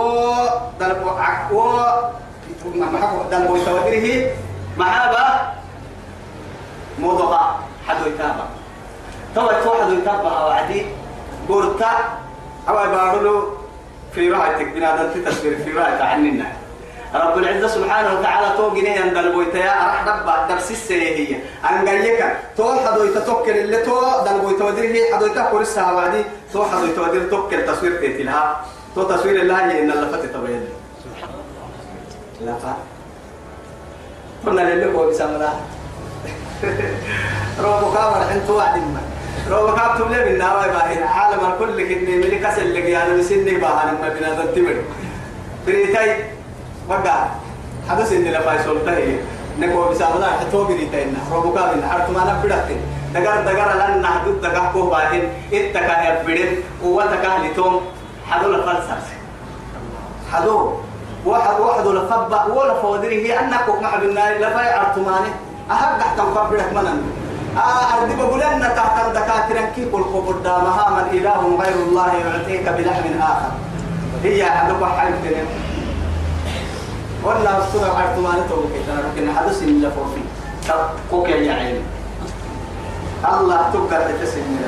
دلبو 0.81 1.11
و 1.53 1.81
دلبو 3.31 3.59
تودره 3.59 4.37
محابة 4.77 5.25
موضوع 6.99 7.41
حدو 7.89 8.11
يتابع. 8.11 8.47
تو 9.35 9.47
تو 9.65 9.71
حدو 9.83 9.93
يتابع 9.93 10.31
أو 10.41 10.49
عدي 10.51 10.87
قرطة 11.49 11.93
أو 12.69 12.75
يبارلو 12.85 13.53
في 14.15 14.31
راحتك 14.31 14.69
بنادم 14.75 15.13
تتصوير 15.13 15.65
في 15.65 15.73
راحة 15.73 16.05
عننا. 16.05 16.60
رب 17.15 17.39
العزة 17.39 17.69
سبحانه 17.69 18.19
وتعالى 18.19 18.57
تو 18.57 18.71
جنيه 18.75 19.01
عند 19.01 19.17
البويتيا 19.17 19.73
راح 19.73 20.09
ربا 20.09 20.47
درس 20.55 20.71
السيهية 20.71 21.45
قال 21.65 22.37
تو 22.57 22.75
حدو 22.75 23.05
يتتوكل 23.05 23.51
اللي 23.51 23.77
تو 23.83 24.01
دل 24.27 24.41
بويتودير 24.41 24.85
هي. 24.85 25.15
حدو 25.15 25.27
يتاكل 25.27 25.61
الساعة 25.61 25.95
وعدي. 25.95 26.25
تو 26.53 26.65
حدو 26.65 26.87
يتودير 26.87 27.31
توكل 27.31 27.67
تصوير 27.67 28.01
تيتلها 28.01 28.61
تو 28.95 29.03
تصوير 29.03 29.43
الله 29.43 29.65
إن 29.81 29.91
اللفت 29.91 30.25
تبين 30.35 30.65
لا 32.41 32.55
فا. 32.55 32.77
قلنا 34.47 34.61
للي 34.61 34.95
هو 34.95 35.11
بسم 35.11 35.31
روبو 37.61 37.93
كامر 37.95 38.25
حين 38.31 38.47
توعد 38.47 38.77
ما. 38.77 39.01
روبو 39.51 39.75
كام 39.77 39.99
تملي 39.99 40.25
من 40.33 40.39
نار 40.39 40.69
باهين 40.69 41.03
عالم 41.03 41.41
الكل 41.53 41.83
كني 41.95 42.17
ملي 42.17 42.39
كسل 42.39 42.75
لك 42.75 42.85
يعني 42.85 43.15
مسني 43.15 43.51
باهن 43.51 43.99
ما 44.03 44.09
بنا 44.09 44.35
تنتمر 44.45 44.83
بريتاي 45.67 46.17
وقع 46.91 47.27
حدث 47.89 48.13
إن 48.13 48.25
لفاي 48.25 48.59
سلطة 48.59 49.19
نكو 49.61 49.89
بسامنا 49.91 50.27
حتو 50.27 50.63
روبو 51.33 51.55
كام 51.55 51.69
إن 51.69 51.83
حرت 51.91 52.11
ما 52.11 52.23
نبدأ 52.29 52.59
دقر 53.15 53.41
دقر 53.47 53.71
لن 53.81 54.03
نحدد 54.03 54.41
دقر 54.43 54.73
كوه 54.73 54.91
باهين. 54.91 55.25
اتكا 55.53 55.97
يبدين 56.07 56.63
قوتك 56.83 57.25
لتوم. 57.45 57.81
حدو 58.31 58.53
لفلسف 58.53 59.07
حدو. 60.33 60.73
واحد 61.27 61.61
واحد 61.61 61.87
لفبا. 61.87 62.45
ولا 62.45 62.75
فودره 62.83 63.41
أنك 63.41 63.67
مع 63.83 63.97
بالنار 63.97 64.33
لفاي 64.39 64.69
عرتمانه 64.73 65.33
أحب 65.71 65.99
تحت 65.99 66.21
مقبلك 66.21 66.73
منن. 66.73 67.03
أردي 67.95 68.15
بقول 68.17 68.43
أن 68.43 68.63
تحت 68.77 69.07
الدكاترة 69.07 69.65
كي 69.75 69.91
كل 69.93 70.03
قبر 70.03 70.33
دامها 70.45 70.91
من 70.91 71.19
إله 71.19 71.41
غير 71.63 71.75
الله 71.75 72.09
يعطيك 72.15 72.69
بلحم 72.69 73.21
آخر. 73.21 73.53
هي 74.23 74.43
عدوك 74.43 74.83
حلم 74.99 75.17
تنم 75.25 75.49
ولا 77.25 77.59
أسطورة 77.59 77.91
عرض 77.99 78.19
ما 78.19 78.45
نتوقع 78.45 78.81
لكن 79.15 79.33
حدث 79.35 79.63
إن 79.63 79.83
لفوفي 79.83 80.21
كوك 81.11 81.29
يا 81.29 81.53
عين 81.53 81.83
الله 83.41 83.71
تقدر 83.73 84.11
تسمي 84.23 84.59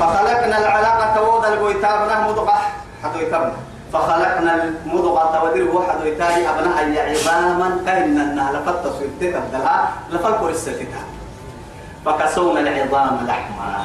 فخلقنا 0.00 0.58
العلاقة 0.58 1.22
ووضع 1.22 1.48
البويتاب 1.48 2.08
نحن 2.08 2.24
مضغة. 2.28 2.58
حدو 3.04 3.18
يتبنا 3.18 3.52
فخلقنا 3.92 4.64
المضغة 4.86 5.44
ودير 5.44 5.70
واحد 5.70 6.00
ويتالي 6.02 6.48
أبناء 6.50 7.10
عظاما 7.10 7.82
كأن 7.86 8.20
النهل 8.20 8.62
فتصوير 8.66 9.10
تكبدلها 9.20 9.92
لفلق 10.10 10.42
رستها 10.44 11.02
فكسونا 12.04 12.60
العظام 12.60 13.26
لحما 13.26 13.84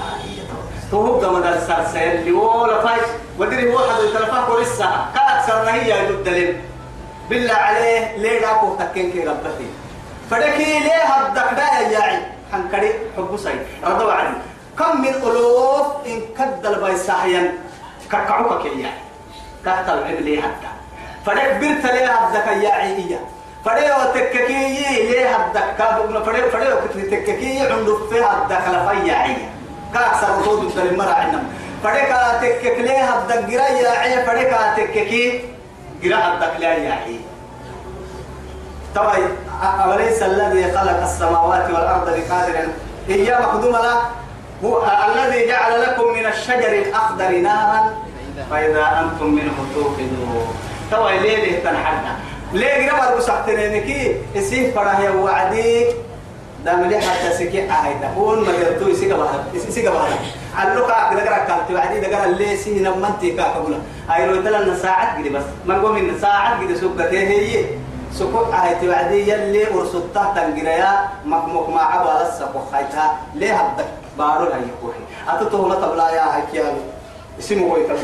تو 0.92 1.20
كما 1.22 1.50
قال 1.50 1.62
سرسل 1.68 1.98
اللي 1.98 2.32
ولا 2.32 2.82
فاي 2.82 3.00
ودير 3.40 3.76
واحد 3.76 4.00
ويتلفا 4.00 4.48
ورسها 4.50 5.10
كأكثر 5.16 5.70
هي 5.70 6.10
يدلل 6.10 6.56
بالله 7.30 7.54
عليه 7.54 8.18
ليه 8.18 8.40
داكو 8.42 8.76
تكين 8.76 9.12
كي 9.12 9.24
ربتي 9.28 9.68
فدكي 10.32 10.80
ليه 10.80 11.34
دا 11.36 11.68
يا 11.92 12.32
حنكري 12.52 12.92
حب 13.18 13.38
سي 13.38 13.60
رضوا 13.84 14.12
عني 14.12 14.38
كم 14.80 15.02
من 15.02 15.14
ألوف 15.14 15.88
إن 16.06 16.22
كدل 16.38 16.76
بيساحيا 16.84 17.54
ككعوك 18.12 18.62
كي 18.62 18.82
يعني 18.82 19.02
تحت 19.66 19.90
العبلي 19.90 20.42
حتى؟ 20.42 20.72
فدك 21.26 21.52
برت 21.62 21.94
لي 21.94 22.04
هدك 22.06 22.48
يا 22.64 22.70
عيئية 22.70 23.20
فدي 23.66 23.92
وتككي 23.92 24.48
لي 25.12 25.26
هدك 25.26 25.76
كادو 25.78 26.24
فدي 26.24 26.42
فدي 26.42 26.68
وتككي 26.74 27.60
عنده 27.60 27.98
في 28.10 28.22
هدك 28.22 28.64
لفيا 28.68 29.14
عيئة 29.14 29.57
كأكثر 29.94 30.44
صوت 30.46 30.62
الدل 30.78 30.98
مرة 30.98 31.14
عندنا 31.14 31.44
فدي 31.84 32.00
كاتكك 32.02 32.80
لي 32.80 32.98
هدك 32.98 33.46
جرا 33.50 33.68
يا 33.68 33.90
عيئة 33.90 34.26
فدي 34.26 34.44
كاتككي 34.44 35.42
جرا 36.04 36.18
هدك 36.18 36.52
لا 36.60 36.74
يا 36.74 36.92
عيئة 36.92 37.20
طبعا 38.96 39.18
أوليس 39.64 40.24
الذي 40.24 40.78
خلق 40.78 41.02
السماوات 41.02 41.66
والأرض 41.70 42.06
بقادر؟ 42.06 42.68
هي 43.08 43.38
مخدومة 43.40 43.80
له 43.82 44.02
هو 44.64 44.84
الذي 45.16 45.48
جعل 45.48 45.82
لكم 45.82 46.08
من 46.14 46.26
الشجر 46.26 46.74
الأخضر 46.74 47.30
نارا 47.38 47.94
فإذا 48.52 48.86
أنتم 49.02 49.26
منه 49.26 49.54
توقدون. 49.76 50.48
توا 50.92 51.12
ليه 51.12 51.60
تنحدنا 51.64 52.16
ليه 52.54 52.92
قرب 52.92 53.14
المسحتنينكي 53.14 54.16
اسيه 54.38 54.74
فراه 54.74 55.16
وعدي 55.16 55.86
دام 56.68 56.84
لي 56.84 57.00
حتى 57.00 57.32
سكي 57.40 57.64
أهي 57.72 57.94
تكون 58.04 58.44
ما 58.44 58.52
يرتو 58.52 58.88
يسيق 58.92 59.16
بها. 59.16 59.44
يسيق 59.54 59.88
بها. 59.92 60.08
علوك 60.56 60.90
أكيد 60.92 61.20
قرا 61.20 61.38
كانت 61.48 61.72
وعدي 61.72 62.00
دقرا 62.00 62.26
اللي 62.26 62.58
سيه 62.58 62.84
نمنتي 62.84 63.32
كاكبنا 63.32 63.80
أي 64.12 64.26
لو 64.28 64.42
تلا 64.44 64.76
ساعات 64.76 65.18
قدي 65.18 65.30
بس. 65.30 65.48
ما 65.66 65.78
نقوم 65.78 65.96
إن 65.96 66.20
ساعات 66.20 66.60
قدي 66.60 66.76
سوقته 66.76 67.20
هي 67.20 67.66
سكوت 68.20 68.54
أهي 68.54 68.76
توعدي 68.82 69.32
يلي 69.32 69.64
ورسطة 69.72 70.34
تنقريا 70.36 70.92
مكمك 71.26 71.70
ما 71.70 71.82
عبا 71.82 72.14
لسا 72.24 72.52
وخيتها 72.56 73.18
ليه 73.36 73.54
هبدك 73.54 73.88
بارو 74.18 74.46
هاي 74.52 74.68
كوحي 74.82 75.04
أتتوه 75.28 75.70
لطبلا 75.70 76.10
يا 76.10 76.36
هاي 76.36 76.44
كيالو 76.52 76.84
اسمه 77.40 77.64
هو 77.68 77.78
يكبر 77.78 77.96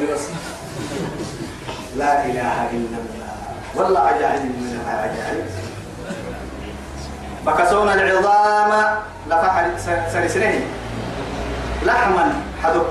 لا 1.97 2.26
إله 2.26 2.57
إلا 2.72 2.97
الله. 3.01 3.32
والله 3.76 3.99
عجائب 3.99 4.41
من 4.41 4.80
عجائب. 4.88 5.45
فكسونا 7.46 7.94
العظام 7.94 8.72
لفحل 9.28 9.80
سلسلين 10.14 10.64
لحما 11.84 12.34
حدو. 12.64 12.84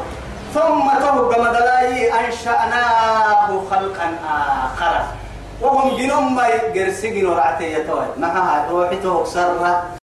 ثم 0.54 0.86
تهب 1.00 1.32
مدلاي 1.40 2.12
أنشأناه 2.12 3.48
خلقا 3.70 4.08
آخر. 4.64 4.94
وهم 5.60 5.96
جنوم 5.96 6.36
ما 6.36 6.46
يرسجن 6.74 7.26
ورعتي 7.26 7.72
يتوي. 7.72 8.06
معها 8.18 8.66
روحي 8.70 8.96
توك 8.96 9.26
سرة. 9.26 10.01